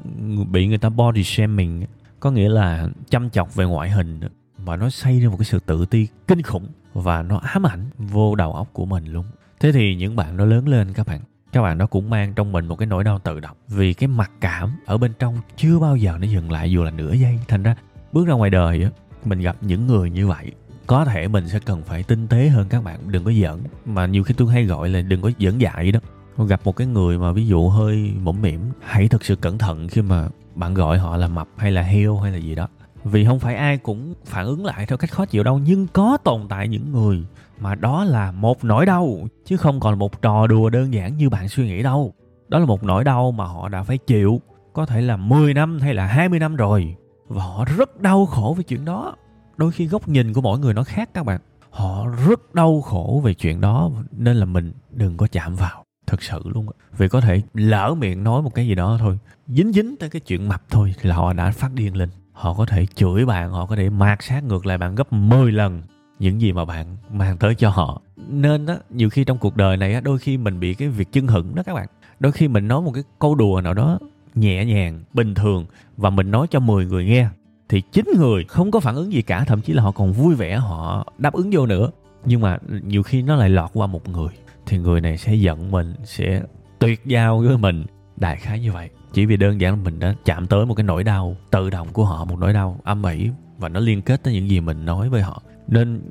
bị 0.51 0.67
người 0.67 0.79
ta 0.79 0.89
body 0.89 1.25
shaming, 1.25 1.85
có 2.21 2.31
nghĩa 2.31 2.49
là 2.49 2.89
chăm 3.11 3.31
chọc 3.31 3.55
về 3.55 3.65
ngoại 3.65 3.91
hình 3.91 4.21
và 4.57 4.77
nó 4.77 4.91
xây 4.91 5.21
ra 5.21 5.29
một 5.29 5.37
cái 5.39 5.45
sự 5.45 5.61
tự 5.67 5.87
ti 5.87 6.07
kinh 6.27 6.43
khủng 6.43 6.67
và 6.95 7.23
nó 7.23 7.39
ám 7.39 7.67
ảnh 7.67 7.85
vô 7.99 8.35
đầu 8.35 8.53
óc 8.53 8.69
của 8.73 8.87
mình 8.87 9.07
luôn. 9.07 9.25
Thế 9.61 9.73
thì 9.73 9.95
những 9.95 10.17
bạn 10.17 10.37
nó 10.37 10.45
lớn 10.45 10.69
lên 10.69 10.93
các 10.93 11.07
bạn 11.07 11.21
các 11.53 11.63
bạn 11.63 11.79
đó 11.79 11.87
cũng 11.87 12.11
mang 12.11 12.35
trong 12.35 12.53
mình 12.53 12.67
một 12.67 12.77
cái 12.77 12.87
nỗi 12.87 13.05
đau 13.05 13.19
tự 13.19 13.41
động 13.41 13.57
vì 13.69 13.95
cái 13.95 14.09
mặc 14.09 14.31
cảm 14.41 14.71
ở 14.87 14.99
bên 14.99 15.13
trong 15.19 15.39
chưa 15.57 15.79
bao 15.79 15.97
giờ 15.97 16.17
nó 16.21 16.27
dừng 16.27 16.51
lại 16.51 16.71
dù 16.71 16.83
là 16.83 16.91
nửa 16.91 17.13
giây. 17.13 17.39
Thành 17.49 17.63
ra 17.63 17.77
bước 18.13 18.27
ra 18.27 18.35
ngoài 18.35 18.51
đời 18.51 18.89
mình 19.25 19.41
gặp 19.41 19.57
những 19.61 19.87
người 19.87 20.11
như 20.11 20.27
vậy 20.27 20.53
có 20.89 21.05
thể 21.05 21.29
mình 21.29 21.49
sẽ 21.49 21.59
cần 21.59 21.83
phải 21.83 22.03
tinh 22.03 22.29
tế 22.29 22.49
hơn 22.49 22.67
các 22.69 22.85
bạn, 22.85 23.01
đừng 23.07 23.25
có 23.25 23.33
giỡn. 23.33 23.59
Mà 23.85 24.07
nhiều 24.07 24.23
khi 24.23 24.35
tôi 24.35 24.53
hay 24.53 24.65
gọi 24.65 24.89
là 24.89 25.01
đừng 25.01 25.21
có 25.23 25.31
dẫn 25.39 25.61
dại 25.61 25.93
đó. 25.93 26.01
Gặp 26.47 26.61
một 26.65 26.77
cái 26.77 26.87
người 26.87 27.19
mà 27.19 27.33
ví 27.33 27.47
dụ 27.47 27.69
hơi 27.69 28.13
mũm 28.23 28.43
mỉm 28.43 28.61
hãy 28.85 29.09
thật 29.09 29.25
sự 29.25 29.37
cẩn 29.37 29.59
thận 29.59 29.89
khi 29.89 30.03
mà 30.03 30.29
bạn 30.55 30.75
gọi 30.75 30.99
họ 30.99 31.17
là 31.17 31.29
mập 31.29 31.49
hay 31.57 31.71
là 31.71 31.83
heo 31.83 32.19
hay 32.19 32.33
là 32.33 32.39
gì 32.39 32.55
đó. 32.55 32.69
Vì 33.05 33.25
không 33.25 33.39
phải 33.39 33.55
ai 33.55 33.79
cũng 33.79 34.15
phản 34.25 34.47
ứng 34.47 34.65
lại 34.65 34.87
theo 34.87 34.99
cách 34.99 35.11
khó 35.11 35.27
chịu 35.27 35.43
đâu, 35.43 35.59
nhưng 35.59 35.87
có 35.87 36.19
tồn 36.25 36.49
tại 36.49 36.69
những 36.69 36.93
người 36.93 37.25
mà 37.61 37.75
đó 37.75 38.05
là 38.05 38.33
một 38.33 38.65
nỗi 38.65 38.87
đau, 38.87 39.19
chứ 39.45 39.57
không 39.57 39.81
còn 39.81 39.99
một 39.99 40.23
trò 40.23 40.47
đùa 40.47 40.71
đơn 40.71 40.95
giản 40.95 41.17
như 41.17 41.31
bạn 41.31 41.49
suy 41.49 41.67
nghĩ 41.67 41.83
đâu. 41.83 42.15
Đó 42.49 42.59
là 42.59 42.65
một 42.65 42.85
nỗi 42.85 43.05
đau 43.05 43.33
mà 43.33 43.45
họ 43.45 43.69
đã 43.69 43.83
phải 43.83 43.99
chịu, 43.99 44.41
có 44.73 44.87
thể 44.87 45.01
là 45.01 45.17
10 45.17 45.55
năm 45.55 45.79
hay 45.81 45.95
là 45.95 46.07
20 46.07 46.39
năm 46.39 46.57
rồi, 46.57 46.95
và 47.29 47.45
họ 47.45 47.65
rất 47.77 48.01
đau 48.01 48.27
khổ 48.27 48.53
với 48.57 48.65
chuyện 48.65 48.85
đó 48.85 49.17
đôi 49.59 49.73
khi 49.73 49.87
góc 49.87 50.09
nhìn 50.09 50.33
của 50.33 50.41
mỗi 50.41 50.59
người 50.59 50.75
nó 50.75 50.85
khác 50.85 51.11
các 51.15 51.27
bạn. 51.27 51.41
Họ 51.71 52.07
rất 52.29 52.55
đau 52.55 52.81
khổ 52.81 53.21
về 53.25 53.35
chuyện 53.35 53.61
đó 53.61 53.91
nên 54.13 54.37
là 54.37 54.45
mình 54.45 54.73
đừng 54.91 55.17
có 55.17 55.27
chạm 55.33 55.55
vào. 55.55 55.85
Thật 56.07 56.23
sự 56.23 56.41
luôn 56.45 56.67
vì 56.97 57.09
có 57.09 57.21
thể 57.21 57.43
lỡ 57.55 57.95
miệng 57.99 58.25
nói 58.25 58.43
một 58.43 58.55
cái 58.55 58.67
gì 58.67 58.75
đó 58.75 58.97
thôi 59.01 59.19
dính 59.49 59.73
dính 59.73 59.97
tới 59.97 60.11
cái 60.11 60.21
chuyện 60.21 60.49
mập 60.49 60.63
thôi 60.71 60.95
thì 61.01 61.09
là 61.09 61.17
họ 61.17 61.33
đã 61.33 61.51
phát 61.51 61.75
điên 61.75 61.97
lên. 61.97 62.09
Họ 62.33 62.55
có 62.55 62.67
thể 62.67 62.87
chửi 62.87 63.27
bạn 63.27 63.51
họ 63.51 63.67
có 63.67 63.77
thể 63.77 63.91
mạt 63.91 64.23
sát 64.23 64.45
ngược 64.45 64.67
lại 64.67 64.79
bạn 64.79 64.95
gấp 64.95 65.13
10 65.13 65.53
lần 65.53 65.83
những 66.19 66.41
gì 66.41 66.53
mà 66.53 66.65
bạn 66.65 66.97
mang 67.13 67.37
tới 67.37 67.55
cho 67.55 67.71
họ. 67.71 68.03
Nên 68.17 68.67
á, 68.67 68.77
nhiều 68.91 69.11
khi 69.11 69.25
trong 69.25 69.39
cuộc 69.39 69.57
đời 69.57 69.77
này 69.77 69.95
á 69.95 70.01
đôi 70.01 70.19
khi 70.19 70.37
mình 70.37 70.61
bị 70.61 70.75
cái 70.75 70.89
việc 70.89 71.13
chân 71.13 71.27
hững 71.27 71.55
đó 71.55 71.63
các 71.67 71.75
bạn. 71.75 71.87
Đôi 72.21 72.33
khi 72.33 72.49
mình 72.49 72.69
nói 72.69 72.83
một 72.83 72.91
cái 72.95 73.03
câu 73.19 73.35
đùa 73.35 73.61
nào 73.65 73.75
đó 73.75 73.99
nhẹ 74.35 74.65
nhàng 74.65 75.05
bình 75.15 75.35
thường 75.35 75.67
và 75.97 76.11
mình 76.11 76.31
nói 76.31 76.47
cho 76.51 76.61
10 76.61 76.87
người 76.87 77.05
nghe 77.05 77.29
thì 77.69 77.81
chín 77.81 78.05
người 78.17 78.45
không 78.45 78.71
có 78.71 78.81
phản 78.81 78.95
ứng 78.95 79.13
gì 79.13 79.23
cả, 79.23 79.45
thậm 79.45 79.61
chí 79.61 79.73
là 79.73 79.83
họ 79.83 79.91
còn 79.91 80.13
vui 80.13 80.35
vẻ 80.35 80.57
họ 80.57 81.07
đáp 81.19 81.35
ứng 81.35 81.49
vô 81.53 81.67
nữa. 81.67 81.91
Nhưng 82.25 82.41
mà 82.41 82.59
nhiều 82.83 83.03
khi 83.03 83.23
nó 83.23 83.37
lại 83.37 83.49
lọt 83.49 83.71
qua 83.75 83.87
một 83.87 84.09
người, 84.09 84.29
thì 84.67 84.79
người 84.79 85.01
này 85.01 85.19
sẽ 85.19 85.35
giận 85.35 85.71
mình, 85.71 85.95
sẽ 86.05 86.43
tuyệt 86.79 87.01
giao 87.07 87.39
với 87.39 87.59
mình. 87.59 87.87
Đại 88.17 88.37
khái 88.37 88.61
như 88.61 88.73
vậy. 88.73 88.91
Chỉ 89.13 89.27
vì 89.27 89.37
đơn 89.37 89.61
giản 89.61 89.73
là 89.75 89.81
mình 89.85 89.99
đã 89.99 90.15
chạm 90.25 90.47
tới 90.47 90.67
một 90.67 90.75
cái 90.75 90.85
nỗi 90.85 91.05
đau, 91.05 91.37
tự 91.51 91.71
động 91.71 91.89
của 91.93 92.05
họ, 92.05 92.25
một 92.25 92.39
nỗi 92.39 92.53
đau 92.53 92.81
âm 92.85 93.03
ỉ, 93.03 93.31
và 93.59 93.69
nó 93.69 93.81
liên 93.81 94.03
kết 94.03 94.23
tới 94.23 94.35
những 94.35 94.49
gì 94.49 94.61
mình 94.61 94.85
nói 94.85 95.09
với 95.09 95.23
họ. 95.23 95.43
Nên 95.69 96.03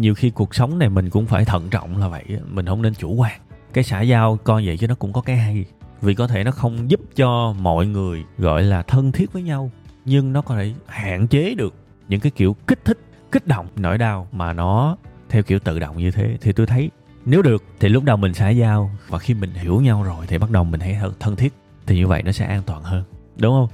nhiều 0.00 0.14
khi 0.14 0.30
cuộc 0.30 0.54
sống 0.54 0.78
này 0.78 0.88
mình 0.88 1.10
cũng 1.10 1.26
phải 1.26 1.44
thận 1.44 1.68
trọng 1.70 1.96
là 1.96 2.08
vậy, 2.08 2.24
mình 2.50 2.66
không 2.66 2.82
nên 2.82 2.94
chủ 2.94 3.14
quan. 3.14 3.40
Cái 3.72 3.84
xã 3.84 4.00
giao 4.00 4.36
coi 4.36 4.66
vậy 4.66 4.76
chứ 4.76 4.86
nó 4.88 4.94
cũng 4.94 5.12
có 5.12 5.20
cái 5.20 5.36
hay, 5.36 5.64
vì 6.00 6.14
có 6.14 6.26
thể 6.26 6.44
nó 6.44 6.50
không 6.50 6.90
giúp 6.90 7.00
cho 7.16 7.54
mọi 7.60 7.86
người, 7.86 8.24
gọi 8.38 8.62
là, 8.62 8.82
thân 8.82 9.12
thiết 9.12 9.32
với 9.32 9.42
nhau 9.42 9.70
nhưng 10.04 10.32
nó 10.32 10.42
có 10.42 10.56
thể 10.56 10.72
hạn 10.86 11.26
chế 11.26 11.54
được 11.54 11.74
những 12.08 12.20
cái 12.20 12.32
kiểu 12.36 12.56
kích 12.66 12.84
thích, 12.84 12.98
kích 13.32 13.46
động 13.46 13.66
nỗi 13.76 13.98
đau 13.98 14.28
mà 14.32 14.52
nó 14.52 14.96
theo 15.28 15.42
kiểu 15.42 15.58
tự 15.58 15.78
động 15.78 15.98
như 15.98 16.10
thế. 16.10 16.36
Thì 16.40 16.52
tôi 16.52 16.66
thấy 16.66 16.90
nếu 17.24 17.42
được 17.42 17.64
thì 17.80 17.88
lúc 17.88 18.04
đầu 18.04 18.16
mình 18.16 18.34
xã 18.34 18.48
giao 18.50 18.90
và 19.08 19.18
khi 19.18 19.34
mình 19.34 19.50
hiểu 19.54 19.80
nhau 19.80 20.02
rồi 20.02 20.26
thì 20.28 20.38
bắt 20.38 20.50
đầu 20.50 20.64
mình 20.64 20.80
hãy 20.80 20.98
thân 21.20 21.36
thiết 21.36 21.52
thì 21.86 21.96
như 21.96 22.06
vậy 22.06 22.22
nó 22.22 22.32
sẽ 22.32 22.46
an 22.46 22.62
toàn 22.66 22.82
hơn. 22.82 23.04
Đúng 23.36 23.52
không? 23.52 23.68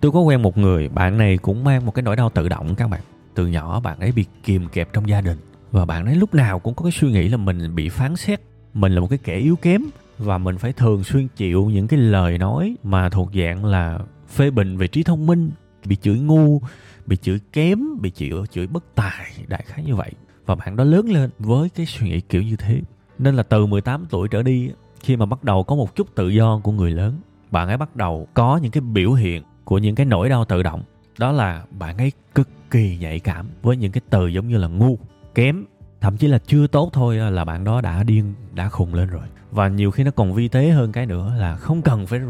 Tôi 0.00 0.12
có 0.12 0.20
quen 0.20 0.42
một 0.42 0.58
người, 0.58 0.88
bạn 0.88 1.18
này 1.18 1.36
cũng 1.36 1.64
mang 1.64 1.86
một 1.86 1.94
cái 1.94 2.02
nỗi 2.02 2.16
đau 2.16 2.30
tự 2.30 2.48
động 2.48 2.74
các 2.74 2.90
bạn. 2.90 3.00
Từ 3.34 3.46
nhỏ 3.46 3.80
bạn 3.80 4.00
ấy 4.00 4.12
bị 4.12 4.24
kìm 4.44 4.68
kẹp 4.68 4.92
trong 4.92 5.08
gia 5.08 5.20
đình 5.20 5.38
và 5.72 5.84
bạn 5.84 6.06
ấy 6.06 6.14
lúc 6.14 6.34
nào 6.34 6.58
cũng 6.58 6.74
có 6.74 6.82
cái 6.82 6.92
suy 6.92 7.10
nghĩ 7.10 7.28
là 7.28 7.36
mình 7.36 7.74
bị 7.74 7.88
phán 7.88 8.16
xét, 8.16 8.40
mình 8.74 8.92
là 8.92 9.00
một 9.00 9.06
cái 9.10 9.18
kẻ 9.22 9.36
yếu 9.36 9.56
kém 9.56 9.82
và 10.18 10.38
mình 10.38 10.58
phải 10.58 10.72
thường 10.72 11.04
xuyên 11.04 11.28
chịu 11.36 11.64
những 11.64 11.88
cái 11.88 12.00
lời 12.00 12.38
nói 12.38 12.76
mà 12.82 13.08
thuộc 13.08 13.30
dạng 13.34 13.64
là 13.64 13.98
phê 14.28 14.50
bình 14.50 14.76
về 14.76 14.86
trí 14.86 15.02
thông 15.02 15.26
minh 15.26 15.50
bị 15.84 15.96
chửi 15.96 16.18
ngu, 16.18 16.60
bị 17.06 17.16
chửi 17.16 17.40
kém, 17.52 18.00
bị 18.00 18.10
chửi 18.10 18.30
chửi 18.50 18.66
bất 18.66 18.84
tài, 18.94 19.32
đại 19.48 19.64
khái 19.66 19.84
như 19.84 19.94
vậy. 19.94 20.12
Và 20.46 20.54
bạn 20.54 20.76
đó 20.76 20.84
lớn 20.84 21.08
lên 21.08 21.30
với 21.38 21.68
cái 21.68 21.86
suy 21.86 22.08
nghĩ 22.08 22.20
kiểu 22.20 22.42
như 22.42 22.56
thế. 22.56 22.80
Nên 23.18 23.34
là 23.34 23.42
từ 23.42 23.66
18 23.66 24.06
tuổi 24.10 24.28
trở 24.28 24.42
đi, 24.42 24.70
khi 25.00 25.16
mà 25.16 25.26
bắt 25.26 25.44
đầu 25.44 25.64
có 25.64 25.76
một 25.76 25.96
chút 25.96 26.14
tự 26.14 26.28
do 26.28 26.60
của 26.62 26.72
người 26.72 26.90
lớn, 26.90 27.20
bạn 27.50 27.68
ấy 27.68 27.76
bắt 27.76 27.96
đầu 27.96 28.28
có 28.34 28.56
những 28.62 28.70
cái 28.70 28.80
biểu 28.80 29.12
hiện 29.12 29.42
của 29.64 29.78
những 29.78 29.94
cái 29.94 30.06
nỗi 30.06 30.28
đau 30.28 30.44
tự 30.44 30.62
động. 30.62 30.82
Đó 31.18 31.32
là 31.32 31.64
bạn 31.70 31.98
ấy 31.98 32.12
cực 32.34 32.48
kỳ 32.70 32.98
nhạy 33.00 33.20
cảm 33.20 33.46
với 33.62 33.76
những 33.76 33.92
cái 33.92 34.00
từ 34.10 34.26
giống 34.26 34.48
như 34.48 34.56
là 34.56 34.68
ngu, 34.68 34.98
kém. 35.34 35.64
Thậm 36.00 36.16
chí 36.16 36.26
là 36.26 36.38
chưa 36.38 36.66
tốt 36.66 36.90
thôi 36.92 37.16
là 37.16 37.44
bạn 37.44 37.64
đó 37.64 37.80
đã 37.80 38.02
điên, 38.02 38.34
đã 38.54 38.68
khùng 38.68 38.94
lên 38.94 39.08
rồi. 39.08 39.26
Và 39.50 39.68
nhiều 39.68 39.90
khi 39.90 40.04
nó 40.04 40.10
còn 40.10 40.34
vi 40.34 40.48
tế 40.48 40.68
hơn 40.70 40.92
cái 40.92 41.06
nữa 41.06 41.34
là 41.38 41.56
không 41.56 41.82
cần 41.82 42.06
phải 42.06 42.20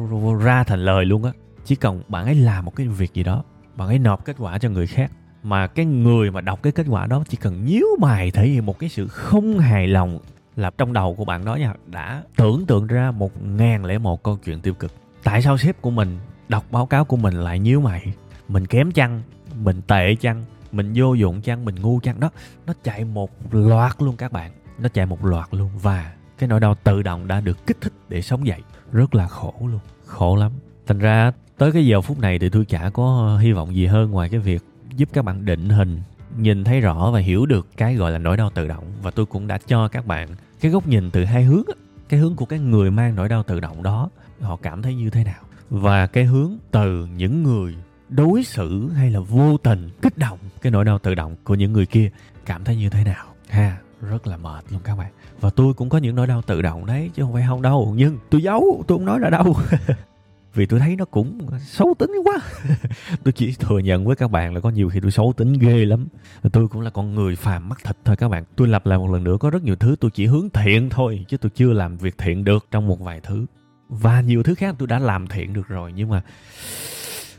ra 0.41 0.65
thành 0.65 0.85
lời 0.85 1.05
luôn 1.05 1.25
á 1.25 1.33
chỉ 1.69 1.77
cần 1.77 2.03
bạn 2.09 2.25
ấy 2.25 2.35
làm 2.35 2.65
một 2.65 2.77
cái 2.77 2.89
việc 2.89 3.15
gì 3.15 3.23
đó, 3.23 3.45
bạn 3.77 3.89
ấy 3.89 3.99
nộp 3.99 4.25
kết 4.25 4.37
quả 4.39 4.59
cho 4.59 4.69
người 4.69 4.87
khác, 4.87 5.13
mà 5.43 5.67
cái 5.67 5.87
người 5.87 6.31
mà 6.31 6.41
đọc 6.41 6.63
cái 6.63 6.73
kết 6.73 6.87
quả 6.89 7.07
đó 7.07 7.25
chỉ 7.29 7.37
cần 7.37 7.65
nhíu 7.65 7.87
mày 8.01 8.31
thể 8.31 8.47
hiện 8.49 8.67
một 8.67 8.79
cái 8.79 8.89
sự 8.89 9.09
không 9.09 9.59
hài 9.59 9.87
lòng 9.87 10.19
là 10.57 10.71
trong 10.79 10.93
đầu 10.93 11.15
của 11.15 11.25
bạn 11.25 11.45
đó 11.45 11.55
nha, 11.55 11.75
đã 11.87 12.23
tưởng 12.37 12.67
tượng 12.67 12.87
ra 12.87 13.11
một 13.11 13.43
ngàn 13.43 13.85
lẻ 13.85 13.99
một 13.99 14.23
câu 14.23 14.37
chuyện 14.37 14.61
tiêu 14.61 14.75
cực. 14.75 14.93
Tại 15.25 15.43
sao 15.43 15.59
sếp 15.59 15.83
của 15.83 15.91
mình 15.91 16.19
đọc 16.49 16.65
báo 16.71 16.87
cáo 16.87 17.05
của 17.05 17.17
mình 17.17 17.35
lại 17.35 17.59
nhíu 17.59 17.81
mày? 17.81 18.15
Mình 18.49 18.67
kém 18.67 18.93
chăng? 18.93 19.23
Mình 19.55 19.83
tệ 19.87 20.15
chăng? 20.21 20.45
Mình 20.73 20.93
vô 20.95 21.15
dụng 21.15 21.43
chăng? 21.43 21.65
Mình 21.65 21.75
ngu 21.75 22.01
chăng? 22.01 22.21
Đó, 22.21 22.31
nó 22.67 22.73
chạy 22.83 23.05
một 23.05 23.31
loạt 23.51 24.03
luôn 24.03 24.17
các 24.17 24.33
bạn. 24.33 24.53
Nó 24.79 24.89
chạy 24.89 25.07
một 25.07 25.25
loạt 25.25 25.49
luôn 25.51 25.71
và 25.83 26.13
cái 26.39 26.49
nỗi 26.49 26.61
đau 26.61 26.75
tự 26.75 27.03
động 27.03 27.29
đã 27.29 27.41
được 27.41 27.67
kích 27.67 27.81
thích 27.81 27.93
để 28.09 28.23
sống 28.23 28.47
dậy. 28.47 28.61
Rất 28.93 29.15
là 29.15 29.29
khổ 29.29 29.55
luôn. 29.61 29.81
Khổ 30.07 30.37
lắm. 30.37 30.53
Thành 30.87 30.99
ra 30.99 31.33
tới 31.59 31.73
cái 31.73 31.87
giờ 31.87 32.01
phút 32.01 32.19
này 32.19 32.39
thì 32.39 32.49
tôi 32.49 32.65
chả 32.65 32.91
có 32.91 33.27
ờ, 33.29 33.39
hy 33.39 33.53
vọng 33.53 33.75
gì 33.75 33.87
hơn 33.87 34.11
ngoài 34.11 34.29
cái 34.29 34.41
việc 34.41 34.63
giúp 34.97 35.09
các 35.13 35.25
bạn 35.25 35.45
định 35.45 35.69
hình, 35.69 36.03
nhìn 36.37 36.65
thấy 36.65 36.81
rõ 36.81 37.11
và 37.11 37.21
hiểu 37.21 37.47
được 37.47 37.67
cái 37.77 37.95
gọi 37.95 38.13
là 38.13 38.19
nỗi 38.19 38.37
đau 38.37 38.51
tự 38.51 38.69
động. 38.69 38.85
Và 39.03 39.11
tôi 39.11 39.27
cũng 39.27 39.47
đã 39.47 39.59
cho 39.67 39.89
các 39.89 40.07
bạn 40.07 40.29
cái 40.61 40.71
góc 40.71 40.87
nhìn 40.87 41.11
từ 41.11 41.25
hai 41.25 41.45
hướng 41.45 41.65
cái 42.09 42.21
hướng 42.21 42.37
của 42.37 42.45
cái 42.45 42.59
người 42.59 42.91
mang 42.91 43.15
nỗi 43.15 43.29
đau 43.29 43.43
tự 43.43 43.61
động 43.61 43.83
đó, 43.83 44.11
họ 44.41 44.57
cảm 44.57 44.83
thấy 44.83 44.95
như 44.95 45.11
thế 45.11 45.25
nào. 45.25 45.43
Và 45.71 46.07
cái 46.07 46.25
hướng 46.25 46.53
từ 46.71 47.09
những 47.17 47.43
người 47.43 47.75
đối 48.09 48.45
xử 48.45 48.89
hay 48.89 49.11
là 49.11 49.21
vô 49.21 49.57
tình 49.57 49.91
kích 50.03 50.19
động 50.19 50.39
cái 50.63 50.73
nỗi 50.73 50.85
đau 50.85 50.99
tự 50.99 51.15
động 51.15 51.37
của 51.45 51.55
những 51.55 51.73
người 51.73 51.87
kia, 51.87 52.11
cảm 52.47 52.65
thấy 52.65 52.77
như 52.77 52.91
thế 52.91 53.05
nào? 53.05 53.27
Ha, 53.49 53.79
rất 54.01 54.27
là 54.27 54.37
mệt 54.37 54.65
luôn 54.71 54.81
các 54.85 54.97
bạn. 54.99 55.13
Và 55.41 55.51
tôi 55.51 55.75
cũng 55.75 55.89
có 55.89 55.99
những 55.99 56.17
nỗi 56.17 56.27
đau 56.27 56.43
tự 56.43 56.63
động 56.63 56.87
đấy, 56.87 57.11
chứ 57.15 57.23
không 57.23 57.33
phải 57.33 57.45
không 57.49 57.63
đâu. 57.63 57.95
Nhưng 57.97 58.19
tôi 58.31 58.43
giấu, 58.43 58.85
tôi 58.87 58.99
không 58.99 59.07
nói 59.07 59.19
ra 59.19 59.31
đâu. 59.31 59.57
vì 60.59 60.67
tôi 60.67 60.81
thấy 60.81 60.97
nó 60.97 61.05
cũng 61.05 61.39
xấu 61.61 61.95
tính 61.99 62.11
quá. 62.25 62.39
Tôi 63.25 63.33
chỉ 63.33 63.53
thừa 63.53 63.79
nhận 63.79 64.07
với 64.07 64.17
các 64.17 64.31
bạn 64.31 64.55
là 64.55 64.61
có 64.61 64.71
nhiều 64.71 64.89
khi 64.89 65.01
tôi 65.01 65.11
xấu 65.11 65.33
tính 65.37 65.53
ghê 65.53 65.85
lắm. 65.85 66.09
Tôi 66.53 66.69
cũng 66.69 66.81
là 66.81 66.91
con 66.91 67.15
người 67.15 67.37
phàm 67.37 67.69
mắt 67.69 67.79
thịt 67.85 67.97
thôi 68.05 68.17
các 68.17 68.29
bạn. 68.29 68.45
Tôi 68.57 68.69
lặp 68.69 68.87
lại 68.87 68.99
một 68.99 69.13
lần 69.13 69.25
nữa, 69.25 69.37
có 69.41 69.51
rất 69.51 69.63
nhiều 69.63 69.77
thứ 69.77 69.97
tôi 70.01 70.11
chỉ 70.15 70.27
hướng 70.27 70.49
thiện 70.51 70.91
thôi, 70.91 71.25
chứ 71.29 71.37
tôi 71.37 71.51
chưa 71.55 71.73
làm 71.73 71.97
việc 71.97 72.19
thiện 72.19 72.45
được 72.45 72.67
trong 72.71 72.87
một 72.87 73.01
vài 73.01 73.21
thứ. 73.21 73.47
Và 73.89 74.21
nhiều 74.21 74.43
thứ 74.43 74.55
khác 74.55 74.75
tôi 74.79 74.89
đã 74.89 74.99
làm 74.99 75.27
thiện 75.27 75.53
được 75.53 75.69
rồi, 75.69 75.93
nhưng 75.97 76.09
mà, 76.09 76.23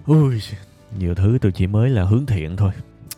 ui, 0.05 0.39
nhiều 0.99 1.15
thứ 1.15 1.37
tôi 1.41 1.51
chỉ 1.51 1.67
mới 1.67 1.89
là 1.89 2.03
hướng 2.03 2.25
thiện 2.25 2.57
thôi. 2.57 2.71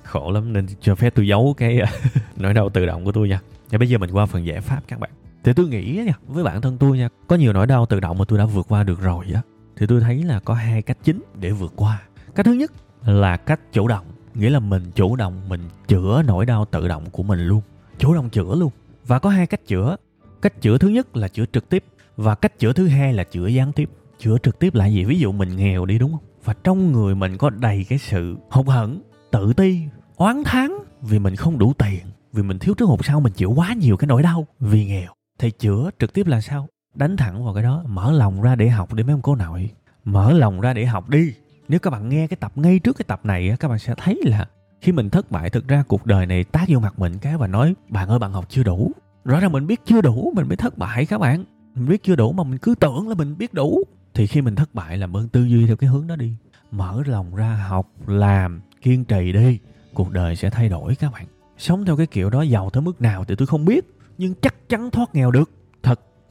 Khổ 0.03 0.31
lắm, 0.31 0.53
nên 0.53 0.67
cho 0.81 0.95
phép 0.95 1.15
tôi 1.15 1.27
giấu 1.27 1.53
cái, 1.57 1.79
nỗi 2.37 2.53
đau 2.53 2.69
tự 2.69 2.85
động 2.85 3.05
của 3.05 3.11
tôi 3.11 3.29
nha. 3.29 3.39
Và 3.69 3.77
bây 3.77 3.89
giờ 3.89 3.97
mình 3.97 4.11
qua 4.11 4.25
phần 4.25 4.45
giải 4.45 4.61
pháp 4.61 4.81
các 4.87 4.99
bạn. 4.99 5.11
Thì 5.43 5.53
tôi 5.53 5.67
nghĩ 5.67 6.03
nha, 6.05 6.13
với 6.27 6.43
bản 6.43 6.61
thân 6.61 6.77
tôi 6.77 6.97
nha, 6.97 7.09
có 7.27 7.35
nhiều 7.35 7.53
nỗi 7.53 7.67
đau 7.67 7.85
tự 7.85 7.99
động 7.99 8.17
mà 8.17 8.25
tôi 8.27 8.39
đã 8.39 8.45
vượt 8.45 8.65
qua 8.69 8.83
được 8.83 9.01
rồi 9.01 9.25
á 9.33 9.41
thì 9.81 9.87
tôi 9.87 10.01
thấy 10.01 10.23
là 10.23 10.39
có 10.39 10.53
hai 10.53 10.81
cách 10.81 10.97
chính 11.03 11.21
để 11.39 11.51
vượt 11.51 11.73
qua. 11.75 12.01
Cách 12.35 12.45
thứ 12.45 12.53
nhất 12.53 12.71
là 13.05 13.37
cách 13.37 13.59
chủ 13.73 13.87
động, 13.87 14.05
nghĩa 14.35 14.49
là 14.49 14.59
mình 14.59 14.83
chủ 14.95 15.15
động, 15.15 15.41
mình 15.49 15.61
chữa 15.87 16.23
nỗi 16.27 16.45
đau 16.45 16.65
tự 16.65 16.87
động 16.87 17.09
của 17.11 17.23
mình 17.23 17.39
luôn. 17.39 17.61
Chủ 17.97 18.15
động 18.15 18.29
chữa 18.29 18.55
luôn. 18.55 18.71
Và 19.07 19.19
có 19.19 19.29
hai 19.29 19.47
cách 19.47 19.67
chữa. 19.67 19.95
Cách 20.41 20.61
chữa 20.61 20.77
thứ 20.77 20.87
nhất 20.87 21.17
là 21.17 21.27
chữa 21.27 21.45
trực 21.53 21.69
tiếp, 21.69 21.83
và 22.17 22.35
cách 22.35 22.59
chữa 22.59 22.73
thứ 22.73 22.87
hai 22.87 23.13
là 23.13 23.23
chữa 23.23 23.47
gián 23.47 23.73
tiếp. 23.73 23.89
Chữa 24.19 24.37
trực 24.43 24.59
tiếp 24.59 24.75
là 24.75 24.85
gì? 24.85 25.03
Ví 25.05 25.19
dụ 25.19 25.31
mình 25.31 25.55
nghèo 25.55 25.85
đi, 25.85 25.99
đúng 25.99 26.11
không? 26.11 26.23
Và 26.43 26.53
trong 26.63 26.91
người 26.91 27.15
mình 27.15 27.37
có 27.37 27.49
đầy 27.49 27.85
cái 27.89 27.99
sự 27.99 28.35
hụt 28.49 28.67
hẫng, 28.67 29.01
tự 29.31 29.53
ti, 29.53 29.79
oán 30.15 30.43
thán 30.45 30.71
vì 31.01 31.19
mình 31.19 31.35
không 31.35 31.57
đủ 31.57 31.73
tiền, 31.77 31.99
vì 32.33 32.43
mình 32.43 32.59
thiếu 32.59 32.73
trước 32.73 32.85
hụt 32.85 32.99
sau, 33.03 33.19
mình 33.19 33.33
chịu 33.33 33.51
quá 33.51 33.73
nhiều 33.73 33.97
cái 33.97 34.07
nỗi 34.07 34.23
đau 34.23 34.47
vì 34.59 34.85
nghèo. 34.85 35.11
Thì 35.39 35.51
chữa 35.51 35.89
trực 35.99 36.13
tiếp 36.13 36.27
là 36.27 36.41
sao? 36.41 36.67
Đánh 36.93 37.17
thẳng 37.17 37.45
vào 37.45 37.53
cái 37.53 37.63
đó. 37.63 37.83
Mở 37.87 38.11
lòng 38.11 38.41
ra 38.41 38.55
để 38.55 38.69
học 38.69 38.93
đi 38.93 39.03
mấy 39.03 39.13
ông 39.13 39.21
cô 39.21 39.35
nội. 39.35 39.69
Mở 40.03 40.33
lòng 40.33 40.61
ra 40.61 40.73
để 40.73 40.85
học 40.85 41.09
đi. 41.09 41.33
Nếu 41.67 41.79
các 41.79 41.89
bạn 41.89 42.09
nghe 42.09 42.27
cái 42.27 42.37
tập, 42.37 42.51
ngay 42.55 42.79
trước 42.79 42.97
cái 42.97 43.05
tập 43.07 43.21
này 43.23 43.55
các 43.59 43.67
bạn 43.67 43.79
sẽ 43.79 43.93
thấy 43.97 44.21
là 44.25 44.45
khi 44.81 44.91
mình 44.91 45.09
thất 45.09 45.31
bại, 45.31 45.49
thực 45.49 45.67
ra 45.67 45.83
cuộc 45.87 46.05
đời 46.05 46.25
này 46.25 46.43
tác 46.43 46.65
vô 46.67 46.79
mặt 46.79 46.99
mình 46.99 47.17
cái 47.17 47.37
và 47.37 47.47
nói, 47.47 47.75
bạn 47.89 48.09
ơi, 48.09 48.19
bạn 48.19 48.33
học 48.33 48.45
chưa 48.49 48.63
đủ. 48.63 48.91
Rõ 49.25 49.39
ràng 49.39 49.51
mình 49.51 49.67
biết 49.67 49.81
chưa 49.85 50.01
đủ, 50.01 50.33
mình 50.35 50.47
mới 50.47 50.57
thất 50.57 50.77
bại 50.77 51.05
các 51.05 51.17
bạn. 51.17 51.45
Mình 51.75 51.87
biết 51.87 52.03
chưa 52.03 52.15
đủ 52.15 52.31
mà 52.31 52.43
mình 52.43 52.57
cứ 52.57 52.75
tưởng 52.79 53.09
là 53.09 53.15
mình 53.15 53.37
biết 53.37 53.53
đủ. 53.53 53.83
Thì 54.13 54.27
khi 54.27 54.41
mình 54.41 54.55
thất 54.55 54.75
bại 54.75 54.97
làm 54.97 55.17
ơn 55.17 55.29
tư 55.29 55.43
duy 55.43 55.67
theo 55.67 55.75
cái 55.75 55.89
hướng 55.89 56.07
đó 56.07 56.15
đi. 56.15 56.33
Mở 56.71 57.01
lòng 57.05 57.35
ra 57.35 57.65
học, 57.69 57.87
làm, 58.07 58.61
kiên 58.81 59.05
trì 59.05 59.31
đi. 59.31 59.59
Cuộc 59.93 60.11
đời 60.11 60.35
sẽ 60.35 60.49
thay 60.49 60.69
đổi 60.69 60.95
các 60.95 61.11
bạn. 61.11 61.25
Sống 61.57 61.85
theo 61.85 61.97
cái 61.97 62.07
kiểu 62.07 62.29
đó 62.29 62.41
giàu 62.41 62.69
tới 62.69 62.81
mức 62.81 63.01
nào 63.01 63.25
thì 63.25 63.35
tôi 63.35 63.47
không 63.47 63.65
biết, 63.65 63.85
nhưng 64.17 64.33
chắc 64.41 64.69
chắn 64.69 64.91
thoát 64.91 65.15
nghèo 65.15 65.31
được 65.31 65.51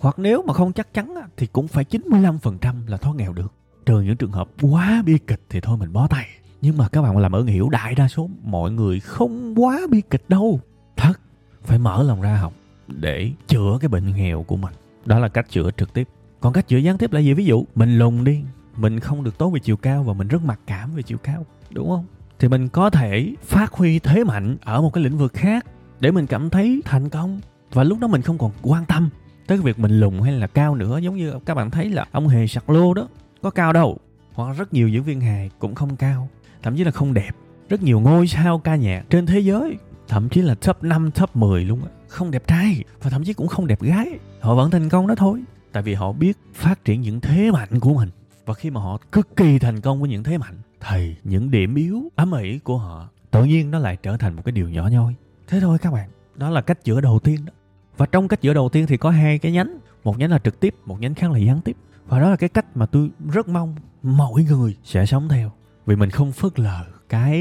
hoặc 0.00 0.18
nếu 0.18 0.42
mà 0.42 0.54
không 0.54 0.72
chắc 0.72 0.94
chắn 0.94 1.14
thì 1.36 1.46
cũng 1.46 1.68
phải 1.68 1.84
95% 1.90 2.86
là 2.86 2.96
thoát 2.96 3.16
nghèo 3.16 3.32
được. 3.32 3.52
Trừ 3.86 4.00
những 4.00 4.16
trường 4.16 4.32
hợp 4.32 4.48
quá 4.60 5.02
bi 5.06 5.18
kịch 5.26 5.42
thì 5.48 5.60
thôi 5.60 5.76
mình 5.76 5.92
bó 5.92 6.06
tay. 6.06 6.26
Nhưng 6.62 6.76
mà 6.76 6.88
các 6.88 7.02
bạn 7.02 7.18
làm 7.18 7.32
ơn 7.32 7.46
hiểu 7.46 7.68
đại 7.68 7.94
đa 7.94 8.08
số 8.08 8.30
mọi 8.42 8.70
người 8.70 9.00
không 9.00 9.54
quá 9.62 9.80
bi 9.90 10.02
kịch 10.10 10.24
đâu. 10.28 10.60
Thật, 10.96 11.20
phải 11.62 11.78
mở 11.78 12.02
lòng 12.02 12.20
ra 12.20 12.36
học 12.36 12.52
để 12.88 13.32
chữa 13.46 13.78
cái 13.80 13.88
bệnh 13.88 14.12
nghèo 14.16 14.42
của 14.42 14.56
mình. 14.56 14.74
Đó 15.04 15.18
là 15.18 15.28
cách 15.28 15.46
chữa 15.50 15.70
trực 15.76 15.94
tiếp. 15.94 16.08
Còn 16.40 16.52
cách 16.52 16.68
chữa 16.68 16.76
gián 16.76 16.98
tiếp 16.98 17.12
là 17.12 17.20
gì? 17.20 17.34
Ví 17.34 17.44
dụ, 17.44 17.64
mình 17.74 17.98
lùn 17.98 18.24
đi. 18.24 18.42
Mình 18.76 19.00
không 19.00 19.24
được 19.24 19.38
tốt 19.38 19.50
về 19.50 19.60
chiều 19.60 19.76
cao 19.76 20.02
và 20.02 20.12
mình 20.12 20.28
rất 20.28 20.44
mặc 20.44 20.60
cảm 20.66 20.94
về 20.94 21.02
chiều 21.02 21.18
cao. 21.18 21.46
Đúng 21.70 21.88
không? 21.88 22.04
Thì 22.38 22.48
mình 22.48 22.68
có 22.68 22.90
thể 22.90 23.34
phát 23.42 23.72
huy 23.72 23.98
thế 23.98 24.24
mạnh 24.24 24.56
ở 24.64 24.82
một 24.82 24.92
cái 24.92 25.04
lĩnh 25.04 25.18
vực 25.18 25.32
khác 25.32 25.66
để 26.00 26.10
mình 26.10 26.26
cảm 26.26 26.50
thấy 26.50 26.82
thành 26.84 27.08
công. 27.08 27.40
Và 27.72 27.84
lúc 27.84 27.98
đó 27.98 28.08
mình 28.08 28.22
không 28.22 28.38
còn 28.38 28.50
quan 28.62 28.84
tâm 28.84 29.10
tới 29.50 29.58
cái 29.58 29.64
việc 29.64 29.78
mình 29.78 30.00
lùn 30.00 30.20
hay 30.20 30.32
là 30.32 30.46
cao 30.46 30.74
nữa 30.74 30.98
giống 30.98 31.16
như 31.16 31.32
các 31.46 31.54
bạn 31.54 31.70
thấy 31.70 31.88
là 31.88 32.06
ông 32.12 32.28
hề 32.28 32.46
sặc 32.46 32.70
lô 32.70 32.94
đó 32.94 33.08
có 33.42 33.50
cao 33.50 33.72
đâu. 33.72 33.98
Hoặc 34.32 34.56
rất 34.58 34.72
nhiều 34.72 34.88
diễn 34.88 35.02
viên 35.02 35.20
hài 35.20 35.50
cũng 35.58 35.74
không 35.74 35.96
cao 35.96 36.28
thậm 36.62 36.76
chí 36.76 36.84
là 36.84 36.90
không 36.90 37.14
đẹp. 37.14 37.30
Rất 37.68 37.82
nhiều 37.82 38.00
ngôi 38.00 38.26
sao 38.26 38.58
ca 38.58 38.76
nhạc 38.76 39.04
trên 39.10 39.26
thế 39.26 39.38
giới 39.38 39.76
thậm 40.08 40.28
chí 40.28 40.42
là 40.42 40.54
top 40.54 40.82
5, 40.82 41.10
top 41.10 41.36
10 41.36 41.64
luôn 41.64 41.82
á 41.84 41.90
không 42.08 42.30
đẹp 42.30 42.46
trai 42.46 42.84
và 43.02 43.10
thậm 43.10 43.24
chí 43.24 43.32
cũng 43.32 43.48
không 43.48 43.66
đẹp 43.66 43.80
gái. 43.80 44.18
Họ 44.40 44.54
vẫn 44.54 44.70
thành 44.70 44.88
công 44.88 45.06
đó 45.06 45.14
thôi 45.14 45.42
tại 45.72 45.82
vì 45.82 45.94
họ 45.94 46.12
biết 46.12 46.38
phát 46.54 46.84
triển 46.84 47.00
những 47.00 47.20
thế 47.20 47.50
mạnh 47.50 47.80
của 47.80 47.94
mình. 47.94 48.08
Và 48.46 48.54
khi 48.54 48.70
mà 48.70 48.80
họ 48.80 48.98
cực 49.12 49.36
kỳ 49.36 49.58
thành 49.58 49.80
công 49.80 50.00
với 50.00 50.10
những 50.10 50.22
thế 50.22 50.38
mạnh 50.38 50.56
thì 50.80 51.14
những 51.24 51.50
điểm 51.50 51.74
yếu 51.74 52.02
ám 52.16 52.32
ỉ 52.32 52.58
của 52.58 52.78
họ 52.78 53.08
tự 53.30 53.44
nhiên 53.44 53.70
nó 53.70 53.78
lại 53.78 53.96
trở 54.02 54.16
thành 54.16 54.36
một 54.36 54.42
cái 54.44 54.52
điều 54.52 54.68
nhỏ 54.68 54.88
nhoi. 54.88 55.14
Thế 55.48 55.60
thôi 55.60 55.78
các 55.82 55.92
bạn 55.92 56.10
đó 56.34 56.50
là 56.50 56.60
cách 56.60 56.84
chữa 56.84 57.00
đầu 57.00 57.18
tiên 57.18 57.44
đó 57.46 57.52
và 58.00 58.06
trong 58.06 58.28
cách 58.28 58.42
giữa 58.42 58.54
đầu 58.54 58.68
tiên 58.68 58.86
thì 58.86 58.96
có 58.96 59.10
hai 59.10 59.38
cái 59.38 59.52
nhánh. 59.52 59.78
Một 60.04 60.18
nhánh 60.18 60.30
là 60.30 60.38
trực 60.38 60.60
tiếp, 60.60 60.74
một 60.86 61.00
nhánh 61.00 61.14
khác 61.14 61.30
là 61.30 61.38
gián 61.38 61.60
tiếp. 61.60 61.76
Và 62.06 62.20
đó 62.20 62.30
là 62.30 62.36
cái 62.36 62.48
cách 62.48 62.76
mà 62.76 62.86
tôi 62.86 63.10
rất 63.32 63.48
mong 63.48 63.76
mọi 64.02 64.42
người 64.42 64.76
sẽ 64.84 65.06
sống 65.06 65.28
theo. 65.28 65.52
Vì 65.86 65.96
mình 65.96 66.10
không 66.10 66.32
phớt 66.32 66.58
lờ 66.58 66.84
cái 67.08 67.38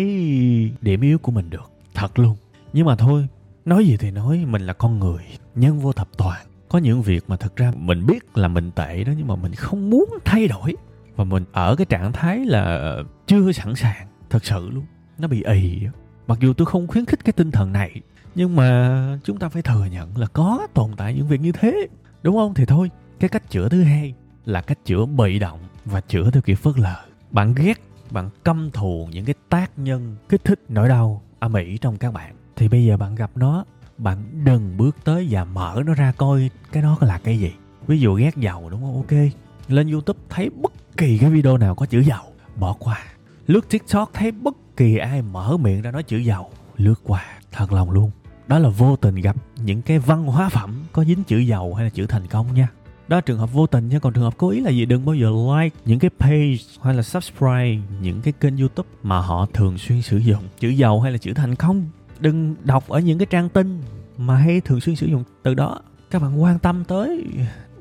điểm 0.82 1.02
yếu 1.02 1.18
của 1.20 1.32
mình 1.32 1.50
được. 1.50 1.72
Thật 1.94 2.20
luôn. 2.20 2.36
Nhưng 2.74 2.86
mà 2.86 2.96
thôi, 2.96 3.28
nói 3.66 3.86
gì 3.86 3.98
thì 3.98 4.12
nói, 4.12 4.46
mình 4.48 4.62
là 4.62 4.74
con 4.74 5.00
người, 5.00 5.24
nhân 5.56 5.80
vô 5.80 5.94
thập 5.94 6.08
toàn. 6.18 6.46
Có 6.70 6.80
những 6.80 7.02
việc 7.02 7.24
mà 7.28 7.38
thực 7.38 7.56
ra 7.56 7.72
mình 7.76 8.06
biết 8.06 8.38
là 8.38 8.48
mình 8.48 8.72
tệ 8.72 9.04
đó, 9.04 9.12
nhưng 9.18 9.28
mà 9.28 9.36
mình 9.36 9.56
không 9.56 9.90
muốn 9.90 10.10
thay 10.26 10.48
đổi. 10.48 10.76
Và 11.16 11.24
mình 11.24 11.46
ở 11.52 11.76
cái 11.76 11.86
trạng 11.86 12.14
thái 12.14 12.46
là 12.46 12.96
chưa 13.28 13.52
sẵn 13.52 13.76
sàng. 13.76 14.08
Thật 14.30 14.46
sự 14.46 14.70
luôn. 14.70 14.86
Nó 15.18 15.28
bị 15.28 15.44
ì 15.44 15.82
mặc 16.28 16.40
dù 16.42 16.54
tôi 16.54 16.66
không 16.66 16.88
khuyến 16.88 17.06
khích 17.06 17.26
cái 17.26 17.34
tinh 17.34 17.52
thần 17.52 17.74
này 17.74 18.02
nhưng 18.40 18.56
mà 18.56 19.20
chúng 19.24 19.40
ta 19.40 19.50
phải 19.50 19.62
thừa 19.62 19.86
nhận 19.86 20.18
là 20.18 20.28
có 20.28 20.68
tồn 20.74 20.92
tại 20.98 21.14
những 21.14 21.28
việc 21.28 21.42
như 21.42 21.52
thế. 21.52 21.88
Đúng 22.24 22.36
không? 22.36 22.54
Thì 22.54 22.66
thôi, 22.66 22.92
cái 23.20 23.30
cách 23.30 23.50
chữa 23.50 23.70
thứ 23.70 23.84
hai 23.84 24.14
là 24.46 24.62
cách 24.62 24.78
chữa 24.86 25.06
bị 25.06 25.40
động 25.40 25.60
và 25.86 26.02
chữa 26.02 26.32
theo 26.32 26.42
kiểu 26.42 26.56
phớt 26.56 26.80
lờ. 26.80 26.96
Bạn 27.32 27.54
ghét, 27.56 27.82
bạn 28.12 28.30
căm 28.44 28.72
thù 28.72 29.08
những 29.12 29.26
cái 29.26 29.36
tác 29.50 29.80
nhân, 29.80 30.16
kích 30.30 30.44
thích 30.44 30.60
nỗi 30.70 30.90
đau 30.90 31.22
âm 31.40 31.54
ỉ 31.54 31.78
trong 31.78 31.98
các 31.98 32.14
bạn. 32.14 32.36
Thì 32.56 32.68
bây 32.68 32.86
giờ 32.86 32.98
bạn 32.98 33.16
gặp 33.16 33.32
nó, 33.36 33.66
bạn 33.98 34.44
đừng 34.44 34.78
bước 34.78 34.96
tới 35.04 35.28
và 35.30 35.46
mở 35.46 35.82
nó 35.86 35.94
ra 35.94 36.12
coi 36.18 36.50
cái 36.72 36.84
đó 36.84 36.98
là 37.02 37.18
cái 37.18 37.40
gì. 37.40 37.54
Ví 37.88 38.00
dụ 38.00 38.14
ghét 38.14 38.36
dầu 38.38 38.70
đúng 38.70 38.82
không? 38.82 38.96
Ok. 38.96 39.20
Lên 39.68 39.92
youtube 39.92 40.20
thấy 40.30 40.50
bất 40.50 40.72
kỳ 40.98 41.18
cái 41.18 41.30
video 41.30 41.58
nào 41.58 41.76
có 41.76 41.86
chữ 41.86 42.00
dầu 42.00 42.24
bỏ 42.56 42.76
qua. 42.80 43.04
Lướt 43.48 43.70
tiktok 43.70 44.10
thấy 44.14 44.32
bất 44.32 44.56
kỳ 44.78 44.98
ai 44.98 45.22
mở 45.22 45.58
miệng 45.58 45.82
ra 45.82 45.92
nói 45.92 46.04
chữ 46.04 46.18
dầu 46.18 46.52
lướt 46.78 46.96
qua, 47.04 47.26
thật 47.52 47.72
lòng 47.72 47.92
luôn 47.92 48.12
đó 48.50 48.60
là 48.60 48.70
vô 48.70 48.96
tình 48.96 49.16
gặp 49.16 49.36
những 49.64 49.82
cái 49.82 50.00
văn 50.00 50.26
hóa 50.26 50.50
phẩm 50.50 50.84
có 50.92 51.04
dính 51.04 51.24
chữ 51.24 51.38
giàu 51.38 51.74
hay 51.74 51.84
là 51.84 51.90
chữ 51.90 52.06
thành 52.08 52.28
công 52.28 52.54
nha. 52.54 52.68
Đó 53.08 53.18
là 53.18 53.22
trường 53.22 53.40
hợp 53.40 53.54
vô 53.54 53.68
tình 53.68 53.90
nha, 53.90 54.00
còn 54.00 54.14
trường 54.14 54.24
hợp 54.24 54.34
cố 54.38 54.50
ý 54.50 54.62
là 54.62 54.70
gì? 54.70 54.86
Đừng 54.86 55.06
bao 55.06 55.16
giờ 55.16 55.30
like 55.30 55.76
những 55.86 56.00
cái 56.00 56.10
page 56.20 56.58
hay 56.82 56.94
là 56.94 57.02
subscribe 57.02 57.78
những 58.02 58.22
cái 58.22 58.34
kênh 58.40 58.58
youtube 58.58 58.90
mà 59.04 59.20
họ 59.20 59.48
thường 59.54 59.78
xuyên 59.78 60.02
sử 60.02 60.18
dụng 60.18 60.44
chữ 60.60 60.70
giàu 60.70 61.02
hay 61.02 61.12
là 61.12 61.18
chữ 61.18 61.34
thành 61.34 61.56
công. 61.56 61.86
Đừng 62.20 62.56
đọc 62.64 62.90
ở 62.90 63.00
những 63.00 63.18
cái 63.20 63.26
trang 63.30 63.50
tin 63.50 63.82
mà 64.18 64.38
hay 64.38 64.62
thường 64.62 64.82
xuyên 64.82 64.96
sử 64.96 65.08
dụng. 65.08 65.24
Từ 65.44 65.54
đó, 65.54 65.80
các 66.12 66.22
bạn 66.22 66.42
quan 66.42 66.60
tâm 66.60 66.84
tới 66.84 67.26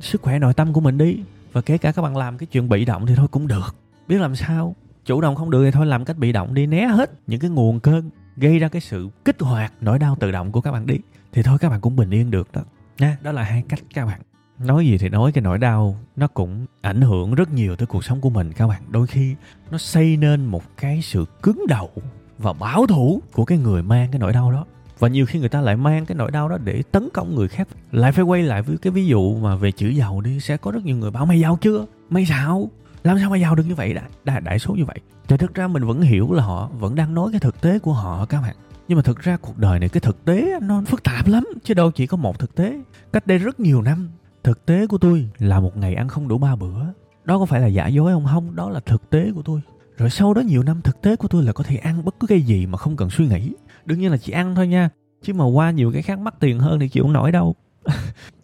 sức 0.01 0.23
khỏe 0.23 0.39
nội 0.39 0.55
tâm 0.55 0.73
của 0.73 0.81
mình 0.81 0.99
đi. 0.99 1.17
Và 1.53 1.61
kể 1.61 1.79
cả 1.79 1.93
các 1.93 2.03
bạn 2.03 2.17
làm 2.17 2.39
cái 2.39 2.47
chuyện 2.47 2.69
bị 2.69 2.85
động 2.85 3.07
thì 3.07 3.15
thôi 3.15 3.29
cũng 3.31 3.47
được. 3.47 3.77
Biết 4.09 4.21
làm 4.21 4.37
sao? 4.37 4.77
Chủ 5.05 5.21
động 5.21 5.35
không 5.35 5.51
được 5.51 5.65
thì 5.65 5.71
thôi 5.71 5.87
làm 5.87 6.05
cách 6.05 6.19
bị 6.19 6.33
động 6.33 6.55
đi, 6.55 6.67
né 6.67 6.87
hết 6.87 7.11
những 7.27 7.41
cái 7.41 7.51
nguồn 7.51 7.81
cơn 7.81 8.11
gây 8.40 8.59
ra 8.59 8.68
cái 8.68 8.81
sự 8.81 9.09
kích 9.24 9.40
hoạt 9.40 9.72
nỗi 9.81 9.98
đau 9.98 10.16
tự 10.20 10.31
động 10.31 10.53
của 10.53 10.61
các 10.61 10.72
bạn 10.72 10.87
đi. 10.87 10.98
Thì 11.33 11.42
thôi, 11.42 11.59
các 11.61 11.68
bạn 11.68 11.81
cũng 11.81 11.96
bình 11.96 12.11
yên 12.11 12.31
được 12.31 12.53
đó. 12.53 12.62
Nha, 12.98 13.18
đó 13.22 13.33
là 13.33 13.42
hai 13.42 13.62
cách 13.68 13.81
các 13.94 14.07
bạn 14.07 14.20
nói 14.59 14.87
gì 14.87 14.98
thì 14.98 15.09
nói, 15.09 15.33
cái 15.33 15.42
nỗi 15.42 15.59
đau 15.59 15.96
nó 16.16 16.27
cũng 16.27 16.66
ảnh 16.81 17.01
hưởng 17.01 17.35
rất 17.35 17.53
nhiều 17.53 17.77
tới 17.77 17.87
cuộc 17.87 18.05
sống 18.05 18.20
của 18.20 18.31
mình 18.31 18.53
các 18.53 18.66
bạn. 18.66 18.83
Đôi 18.88 19.07
khi 19.07 19.35
nó 19.70 19.79
xây 19.79 20.16
nên 20.16 20.44
một 20.44 20.62
cái 20.77 21.03
sự 21.03 21.24
cứng 21.42 21.64
đầu 21.68 21.90
và 22.38 22.53
bảo 22.53 22.87
thủ 22.87 23.22
của 23.33 23.44
cái 23.44 23.59
người 23.59 23.83
mang 23.83 24.11
cái 24.11 24.18
nỗi 24.18 24.33
đau 24.33 24.53
đó. 24.53 24.64
Và 24.98 25.09
nhiều 25.09 25.27
khi 25.27 25.38
người 25.38 25.48
ta 25.48 25.61
lại 25.61 25.77
mang 25.77 26.07
cái 26.07 26.16
nỗi 26.16 26.31
đau 26.31 26.48
đó 26.48 26.59
để 26.64 26.83
tấn 26.92 27.09
công 27.14 27.35
người 27.35 27.48
khác. 27.48 27.68
Lại 27.92 28.12
phải 28.12 28.24
quay 28.24 28.42
lại 28.42 28.62
với 28.62 28.79
cái 28.79 28.90
ví 28.90 29.07
dụ 29.07 29.37
mà 29.37 29.57
về 29.57 29.72
chữ 29.72 29.88
giàu 29.88 30.20
đi. 30.20 30.40
Sẽ 30.40 30.57
có 30.57 30.70
rất 30.70 30.85
nhiều 30.85 30.96
người 30.96 31.11
bảo, 31.11 31.27
mày 31.27 31.40
giàu 31.40 31.59
chưa? 31.61 31.87
Mày 32.11 32.27
xạo? 32.27 32.70
Làm 33.03 33.19
sao 33.19 33.31
mà 33.31 33.37
giàu 33.37 33.55
được 33.55 33.65
như 33.69 33.75
vậy 33.75 33.95
đại, 33.95 34.05
đại, 34.25 34.41
đại 34.41 34.59
số 34.59 34.75
như 34.75 34.85
vậy. 34.85 34.99
Thì 35.29 35.37
thực 35.37 35.55
ra 35.55 35.69
mình 35.69 35.85
vẫn 35.85 36.01
hiểu 36.01 36.33
là 36.33 36.43
họ 36.43 36.71
vẫn 36.79 36.95
đang 36.95 37.15
nói 37.15 37.31
cái 37.33 37.41
thực 37.41 37.61
tế 37.61 37.79
của 37.79 37.93
họ 37.93 38.27
các 38.27 38.41
bạn. 38.41 38.57
Nhưng 38.89 38.97
mà 38.97 39.03
thực 39.03 39.21
ra 39.21 39.37
cuộc 39.37 39.59
đời 39.59 39.79
này 39.79 39.89
cái 39.89 40.01
thực 40.01 40.25
tế 40.25 40.59
nó 40.63 40.83
phức 40.87 41.03
tạp 41.03 41.27
lắm 41.27 41.45
chứ 41.65 41.75
đâu 41.75 41.91
chỉ 41.91 42.07
có 42.07 42.17
một 42.17 42.39
thực 42.39 42.55
tế. 42.55 42.81
Cách 43.13 43.27
đây 43.27 43.39
rất 43.39 43.61
nhiều 43.61 43.83
năm 43.83 44.11
thực 44.45 44.67
tế 44.67 44.87
của 44.87 44.99
tôi 44.99 45.29
là 45.39 45.61
một 45.61 45.77
ngày 45.77 45.95
ăn 45.95 46.09
không 46.09 46.29
đủ 46.29 46.39
ba 46.39 46.57
bữa. 46.57 46.81
Đó 47.25 47.39
có 47.39 47.47
phải 47.47 47.61
là 47.61 47.67
giả 47.67 47.87
dối 47.87 48.13
không? 48.13 48.27
Không 48.27 48.57
đó 48.57 48.71
là 48.71 48.81
thực 48.81 49.11
tế 49.11 49.31
của 49.35 49.43
tôi. 49.43 49.61
Rồi 49.97 50.11
sau 50.11 50.35
đó 50.35 50.41
nhiều 50.41 50.63
năm 50.63 50.81
thực 50.83 51.01
tế 51.03 51.17
của 51.17 51.29
tôi 51.29 51.45
là 51.45 51.53
có 51.53 51.65
thể 51.65 51.77
ăn 51.77 52.05
bất 52.05 52.15
cứ 52.21 52.27
cái 52.27 52.41
gì 52.41 52.67
mà 52.67 52.79
không 52.79 52.97
cần 52.97 53.11
suy 53.11 53.27
nghĩ. 53.27 53.53
Đương 53.85 54.01
nhiên 54.01 54.11
là 54.11 54.17
chỉ 54.17 54.33
ăn 54.33 54.55
thôi 54.55 54.69
nha 54.69 54.91
chứ 55.23 55.35
mà 55.35 55.45
qua 55.45 55.71
nhiều 55.71 55.93
cái 55.93 56.03
khác 56.03 56.19
mắc 56.19 56.35
tiền 56.41 56.59
hơn 56.59 56.81
thì 56.81 56.89
chịu 56.89 57.05
không 57.05 57.13
nổi 57.13 57.33
đâu. 57.33 57.55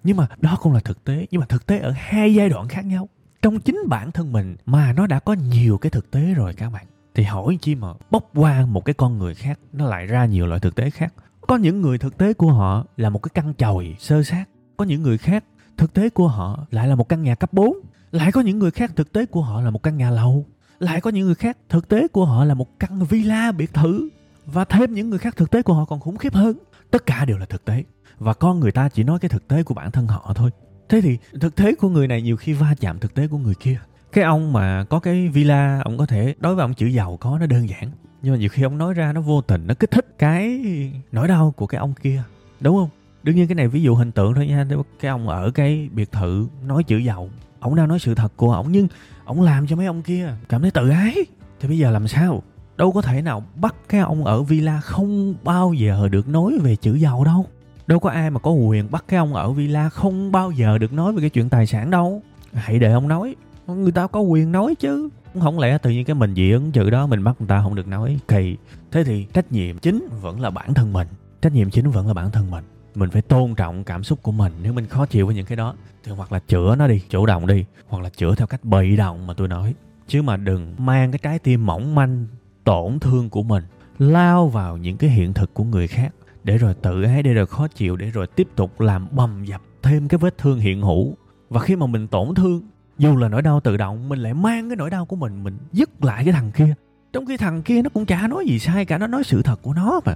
Nhưng 0.05 0.17
mà 0.17 0.27
đó 0.40 0.59
cũng 0.62 0.73
là 0.73 0.81
thực 0.81 1.05
tế 1.05 1.27
nhưng 1.31 1.40
mà 1.40 1.47
thực 1.47 1.67
tế 1.67 1.79
ở 1.79 1.93
hai 1.97 2.35
giai 2.35 2.49
đoạn 2.49 2.69
khác 2.69 2.85
nhau 2.85 3.09
trong 3.44 3.61
chính 3.61 3.80
bản 3.88 4.12
thân 4.12 4.33
mình 4.33 4.57
mà 4.66 4.92
nó 4.92 5.07
đã 5.07 5.20
có 5.20 5.33
nhiều 5.33 5.78
cái 5.78 5.90
thực 5.90 6.11
tế 6.11 6.35
rồi 6.35 6.54
các 6.54 6.70
bạn. 6.70 6.87
Thì 7.14 7.22
hỏi 7.22 7.59
chi 7.61 7.74
mà 7.74 7.88
bóc 8.11 8.30
qua 8.35 8.66
một 8.66 8.85
cái 8.85 8.94
con 8.94 9.18
người 9.18 9.35
khác, 9.35 9.59
nó 9.72 9.85
lại 9.85 10.07
ra 10.07 10.26
nhiều 10.26 10.46
loại 10.46 10.61
thực 10.61 10.74
tế 10.74 10.90
khác. 10.90 11.14
Có 11.40 11.57
những 11.57 11.80
người 11.80 11.98
thực 11.98 12.18
tế 12.18 12.35
của 12.35 12.52
họ 12.52 12.85
là 12.96 13.11
một 13.11 13.22
cái 13.22 13.30
căn 13.35 13.54
chòi 13.54 13.96
sơ 13.98 14.22
sát. 14.22 14.44
Có 14.76 14.85
những 14.85 15.02
người 15.02 15.18
khác, 15.18 15.44
thực 15.76 15.92
tế 15.94 16.11
của 16.11 16.28
họ 16.28 16.66
lại 16.70 16.88
là 16.88 16.94
một 16.94 17.09
căn 17.09 17.22
nhà 17.22 17.35
cấp 17.35 17.52
4 17.52 17.76
lại 18.11 18.33
có 18.33 18.40
những 18.40 18.59
người 18.59 18.70
khác, 18.70 18.92
thực 18.96 19.12
tế 19.12 19.26
của 19.26 19.42
họ 19.42 19.61
là 19.61 19.70
một 19.70 19.83
căn 19.83 19.96
nhà 19.96 20.11
lầu. 20.11 20.46
Lại 20.78 21.00
có 21.00 21.11
những 21.11 21.26
người 21.26 21.35
khác, 21.35 21.59
thực 21.68 21.88
tế 21.88 22.09
của 22.09 22.24
họ 22.24 22.44
là 22.44 22.54
một 22.54 22.78
căn 22.78 23.04
villa 23.04 23.52
biệt 23.52 23.74
thự. 23.74 24.09
Và 24.46 24.64
thêm 24.64 24.94
những 24.94 25.11
người 25.11 25.18
khác, 25.18 25.37
thực 25.37 25.50
tế 25.50 25.62
của 25.62 25.74
họ 25.74 25.85
còn 25.85 26.00
khủng 26.00 26.16
khiếp 26.16 26.35
hơn. 26.35 26.57
Tất 26.90 27.07
cả 27.07 27.24
đều 27.24 27.38
là 27.38 27.46
thực 27.46 27.64
tế. 27.64 27.85
Và 28.18 28.35
con 28.35 28.61
người 28.61 28.72
ta 28.72 28.88
chỉ 28.88 29.02
nói 29.02 29.18
cái 29.18 29.28
thực 29.28 29.48
tế 29.48 29.62
của 29.62 29.74
bản 29.74 29.90
thân 29.90 30.07
họ 30.07 30.33
thôi 30.35 30.50
thế 30.88 31.01
thì 31.01 31.18
thực 31.40 31.55
tế 31.55 31.75
của 31.75 31.88
người 31.88 32.09
này 32.09 32.23
nhiều 32.23 32.37
khi 32.37 32.53
va 32.53 32.75
chạm 32.81 32.99
thực 32.99 33.14
tế 33.14 33.27
của 33.27 33.38
người 33.38 33.55
kia. 33.55 33.79
Cái 34.12 34.25
ông 34.25 34.53
mà 34.53 34.85
có 34.85 35.01
cái 35.01 35.29
villa, 35.29 35.81
ông 35.85 35.99
có 35.99 36.07
thể, 36.07 36.35
đối 36.40 36.55
với 36.55 36.62
ông 36.62 36.75
chữ 36.75 36.87
giàu 36.87 37.16
có 37.20 37.38
nó 37.38 37.47
đơn 37.47 37.68
giản. 37.68 37.90
Nhưng 38.23 38.35
mà 38.35 38.38
nhiều 38.38 38.49
khi 38.49 38.62
ông 38.62 38.79
nói 38.79 38.94
ra 38.94 39.12
nó 39.12 39.20
vô 39.20 39.40
tình, 39.40 39.66
nó 39.66 39.75
kích 39.75 39.90
thích 39.90 40.18
cái 40.18 40.64
nỗi 41.12 41.29
đau 41.29 41.55
của 41.57 41.66
cái 41.66 41.79
ông 41.79 41.94
kia. 41.94 42.23
Đúng 42.61 42.77
không? 42.77 42.88
Đương 43.23 43.37
nhiên 43.37 43.49
cái 43.49 43.55
này 43.55 43.68
ví 43.68 43.83
dụ 43.83 43.94
hình 43.94 44.12
tượng 44.12 44.35
thôi 44.35 44.47
nha. 44.47 44.66
Cái 45.01 45.11
ông 45.11 45.29
ở 45.29 45.51
cái 45.51 45.88
biệt 45.92 46.12
thự 46.12 46.47
nói 46.66 46.85
chữ 46.85 46.97
giàu, 46.97 47.29
ông 47.61 47.75
đang 47.75 47.88
nói 47.88 47.99
sự 47.99 48.14
thật 48.14 48.33
của 48.37 48.53
ông, 48.53 48.73
nhưng 48.73 48.88
ông 49.25 49.42
làm 49.42 49.66
cho 49.66 49.77
mấy 49.77 49.87
ông 49.87 50.03
kia 50.03 50.29
cảm 50.49 50.62
thấy 50.62 50.70
tự 50.70 50.88
ái. 50.88 51.14
Thì 51.61 51.68
bây 51.68 51.79
giờ 51.79 51.90
làm 51.90 52.09
sao? 52.09 52.42
Đâu 52.77 52.92
có 52.92 53.03
thể 53.03 53.23
nào 53.23 53.44
bắt 53.55 53.75
cái 53.88 54.01
ông 54.01 54.25
ở 54.25 54.42
villa 54.42 54.81
không 54.81 55.35
bao 55.44 55.73
giờ 55.73 56.09
được 56.09 56.29
nói 56.29 56.59
về 56.62 56.77
chữ 56.77 56.94
giàu 56.94 57.25
đâu 57.25 57.47
đâu 57.87 57.99
có 57.99 58.11
ai 58.11 58.31
mà 58.31 58.40
có 58.40 58.51
quyền 58.51 58.90
bắt 58.90 59.05
cái 59.09 59.18
ông 59.18 59.35
ở 59.35 59.53
villa 59.53 59.88
không 59.88 60.33
bao 60.33 60.51
giờ 60.51 60.79
được 60.79 60.92
nói 60.92 61.12
về 61.12 61.20
cái 61.20 61.31
chuyện 61.31 61.49
tài 61.49 61.66
sản 61.66 61.90
đâu. 61.90 62.23
Hãy 62.53 62.79
để 62.79 62.92
ông 62.92 63.09
nói. 63.09 63.35
Người 63.66 63.92
ta 63.92 64.07
có 64.07 64.20
quyền 64.20 64.53
nói 64.53 64.75
chứ. 64.79 65.09
Không 65.40 65.59
lẽ 65.59 65.79
tự 65.79 65.90
nhiên 65.90 66.05
cái 66.05 66.14
mình 66.14 66.35
dị 66.35 66.51
ứng 66.51 66.73
chữ 66.73 66.90
đó 66.90 67.07
mình 67.07 67.25
bắt 67.25 67.37
người 67.38 67.49
ta 67.49 67.62
không 67.62 67.75
được 67.75 67.88
nói? 67.88 68.18
Kỳ. 68.29 68.57
Thế 68.90 69.05
thì 69.05 69.27
trách 69.33 69.53
nhiệm 69.53 69.79
chính 69.79 70.09
vẫn 70.20 70.40
là 70.40 70.51
bản 70.51 70.75
thân 70.75 70.92
mình. 70.92 71.09
Trách 71.42 71.53
nhiệm 71.53 71.70
chính 71.70 71.90
vẫn 71.90 72.07
là 72.07 72.14
bản 72.14 72.31
thân 72.31 72.51
mình. 72.51 72.64
Mình 72.94 73.11
phải 73.11 73.23
tôn 73.23 73.55
trọng 73.55 73.85
cảm 73.85 74.05
xúc 74.05 74.18
của 74.23 74.33
mình. 74.33 74.53
Nếu 74.62 74.73
mình 74.73 74.87
khó 74.87 75.07
chịu 75.07 75.27
với 75.27 75.35
những 75.35 75.47
cái 75.47 75.57
đó, 75.57 75.75
thì 76.05 76.12
hoặc 76.12 76.33
là 76.33 76.38
chữa 76.38 76.77
nó 76.77 76.87
đi, 76.87 77.03
chủ 77.09 77.27
động 77.27 77.47
đi, 77.47 77.64
hoặc 77.88 78.03
là 78.03 78.09
chữa 78.09 78.35
theo 78.35 78.47
cách 78.47 78.64
bị 78.64 78.97
động 78.97 79.27
mà 79.27 79.35
tôi 79.35 79.49
nói. 79.49 79.75
Chứ 80.09 80.23
mà 80.23 80.37
đừng 80.37 80.75
mang 80.79 81.12
cái 81.12 81.18
trái 81.23 81.38
tim 81.38 81.66
mỏng 81.66 81.94
manh, 81.94 82.27
tổn 82.64 82.99
thương 83.01 83.31
của 83.31 83.42
mình, 83.42 83.64
lao 83.99 84.49
vào 84.49 84.77
những 84.77 84.97
cái 84.97 85.11
hiện 85.11 85.33
thực 85.33 85.55
của 85.55 85.64
người 85.64 85.88
khác 85.88 86.14
để 86.44 86.59
rồi 86.59 86.74
tự 86.74 87.02
ái 87.02 87.22
để 87.22 87.35
rồi 87.35 87.46
khó 87.46 87.68
chịu 87.68 87.96
để 87.96 88.11
rồi 88.11 88.26
tiếp 88.26 88.48
tục 88.57 88.80
làm 88.80 89.07
bầm 89.11 89.44
dập 89.44 89.62
thêm 89.83 90.09
cái 90.09 90.18
vết 90.18 90.38
thương 90.38 90.59
hiện 90.59 90.83
hữu. 90.83 91.16
Và 91.48 91.61
khi 91.61 91.76
mà 91.76 91.87
mình 91.87 92.09
tổn 92.09 92.35
thương 92.35 92.62
dù 92.98 93.16
là 93.16 93.28
nỗi 93.28 93.42
đau 93.42 93.61
tự 93.61 93.76
động 93.76 94.09
mình 94.09 94.18
lại 94.18 94.35
mang 94.35 94.68
cái 94.68 94.76
nỗi 94.76 94.90
đau 94.90 95.07
của 95.07 95.16
mình 95.16 95.44
mình 95.44 95.59
dứt 95.72 96.04
lại 96.04 96.24
cái 96.24 96.33
thằng 96.33 96.50
kia. 96.54 96.74
Trong 97.12 97.26
khi 97.26 97.37
thằng 97.37 97.62
kia 97.62 97.83
nó 97.83 97.90
cũng 97.90 98.07
chả 98.07 98.28
nói 98.28 98.44
gì 98.46 98.59
sai 98.59 98.85
cả 98.85 98.98
nó 98.98 99.07
nói 99.07 99.24
sự 99.24 99.42
thật 99.42 99.62
của 99.62 99.74
nó 99.74 100.00
mà. 100.04 100.14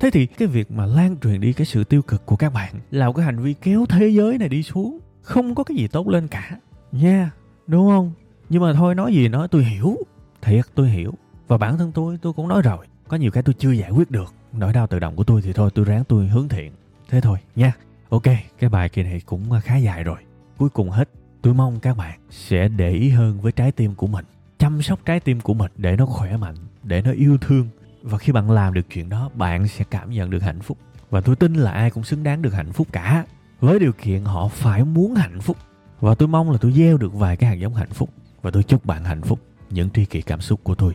Thế 0.00 0.10
thì 0.10 0.26
cái 0.26 0.48
việc 0.48 0.70
mà 0.70 0.86
lan 0.86 1.16
truyền 1.22 1.40
đi 1.40 1.52
cái 1.52 1.66
sự 1.66 1.84
tiêu 1.84 2.02
cực 2.02 2.26
của 2.26 2.36
các 2.36 2.52
bạn 2.52 2.74
là 2.90 3.06
một 3.06 3.12
cái 3.12 3.24
hành 3.24 3.38
vi 3.38 3.54
kéo 3.54 3.86
thế 3.88 4.08
giới 4.08 4.38
này 4.38 4.48
đi 4.48 4.62
xuống 4.62 4.98
không 5.22 5.54
có 5.54 5.64
cái 5.64 5.76
gì 5.76 5.88
tốt 5.88 6.08
lên 6.08 6.28
cả. 6.28 6.58
Nha 6.92 7.18
yeah, 7.18 7.28
đúng 7.66 7.88
không? 7.88 8.12
Nhưng 8.48 8.62
mà 8.62 8.72
thôi 8.72 8.94
nói 8.94 9.14
gì 9.14 9.28
nói 9.28 9.48
tôi 9.48 9.64
hiểu. 9.64 9.96
Thiệt 10.42 10.64
tôi 10.74 10.88
hiểu. 10.88 11.14
Và 11.48 11.58
bản 11.58 11.78
thân 11.78 11.92
tôi 11.92 12.18
tôi 12.22 12.32
cũng 12.32 12.48
nói 12.48 12.62
rồi 12.62 12.86
có 13.08 13.16
nhiều 13.16 13.30
cái 13.30 13.42
tôi 13.42 13.54
chưa 13.58 13.72
giải 13.72 13.90
quyết 13.90 14.10
được 14.10 14.34
nỗi 14.52 14.72
đau 14.72 14.86
tự 14.86 14.98
động 14.98 15.16
của 15.16 15.24
tôi 15.24 15.42
thì 15.42 15.52
thôi, 15.52 15.70
tôi 15.74 15.84
ráng 15.84 16.04
tôi 16.04 16.28
hướng 16.28 16.48
thiện. 16.48 16.72
Thế 17.08 17.20
thôi, 17.20 17.38
nha. 17.56 17.72
Ok, 18.08 18.22
cái 18.58 18.70
bài 18.70 18.88
kỳ 18.88 19.02
này 19.02 19.20
cũng 19.26 19.52
à, 19.52 19.60
khá 19.60 19.76
dài 19.76 20.04
rồi. 20.04 20.18
Cuối 20.58 20.68
cùng 20.68 20.90
hết, 20.90 21.10
tôi 21.42 21.54
mong 21.54 21.80
các 21.80 21.96
bạn 21.96 22.20
sẽ 22.30 22.68
để 22.68 22.90
ý 22.90 23.08
hơn 23.08 23.40
với 23.40 23.52
trái 23.52 23.72
tim 23.72 23.94
của 23.94 24.06
mình. 24.06 24.24
Chăm 24.58 24.82
sóc 24.82 25.00
trái 25.04 25.20
tim 25.20 25.40
của 25.40 25.54
mình 25.54 25.72
để 25.76 25.96
nó 25.96 26.06
khỏe 26.06 26.36
mạnh, 26.36 26.56
để 26.82 27.02
nó 27.02 27.10
yêu 27.10 27.38
thương. 27.40 27.68
Và 28.02 28.18
khi 28.18 28.32
bạn 28.32 28.50
làm 28.50 28.74
được 28.74 28.86
chuyện 28.94 29.08
đó, 29.08 29.30
bạn 29.34 29.68
sẽ 29.68 29.84
cảm 29.90 30.10
nhận 30.10 30.30
được 30.30 30.42
hạnh 30.42 30.60
phúc. 30.60 30.78
Và 31.10 31.20
tôi 31.20 31.36
tin 31.36 31.54
là 31.54 31.70
ai 31.70 31.90
cũng 31.90 32.04
xứng 32.04 32.22
đáng 32.22 32.42
được 32.42 32.52
hạnh 32.54 32.72
phúc 32.72 32.86
cả. 32.92 33.24
Với 33.60 33.78
điều 33.78 33.92
kiện 33.92 34.24
họ 34.24 34.48
phải 34.48 34.84
muốn 34.84 35.14
hạnh 35.14 35.40
phúc. 35.40 35.56
Và 36.00 36.14
tôi 36.14 36.28
mong 36.28 36.50
là 36.50 36.58
tôi 36.60 36.72
gieo 36.72 36.96
được 36.96 37.14
vài 37.14 37.36
cái 37.36 37.50
hạt 37.50 37.56
giống 37.56 37.74
hạnh 37.74 37.90
phúc. 37.90 38.10
Và 38.42 38.50
tôi 38.50 38.62
chúc 38.62 38.86
bạn 38.86 39.04
hạnh 39.04 39.22
phúc. 39.22 39.38
Những 39.70 39.90
tri 39.90 40.04
kỷ 40.04 40.22
cảm 40.22 40.40
xúc 40.40 40.60
của 40.62 40.74
tôi. 40.74 40.94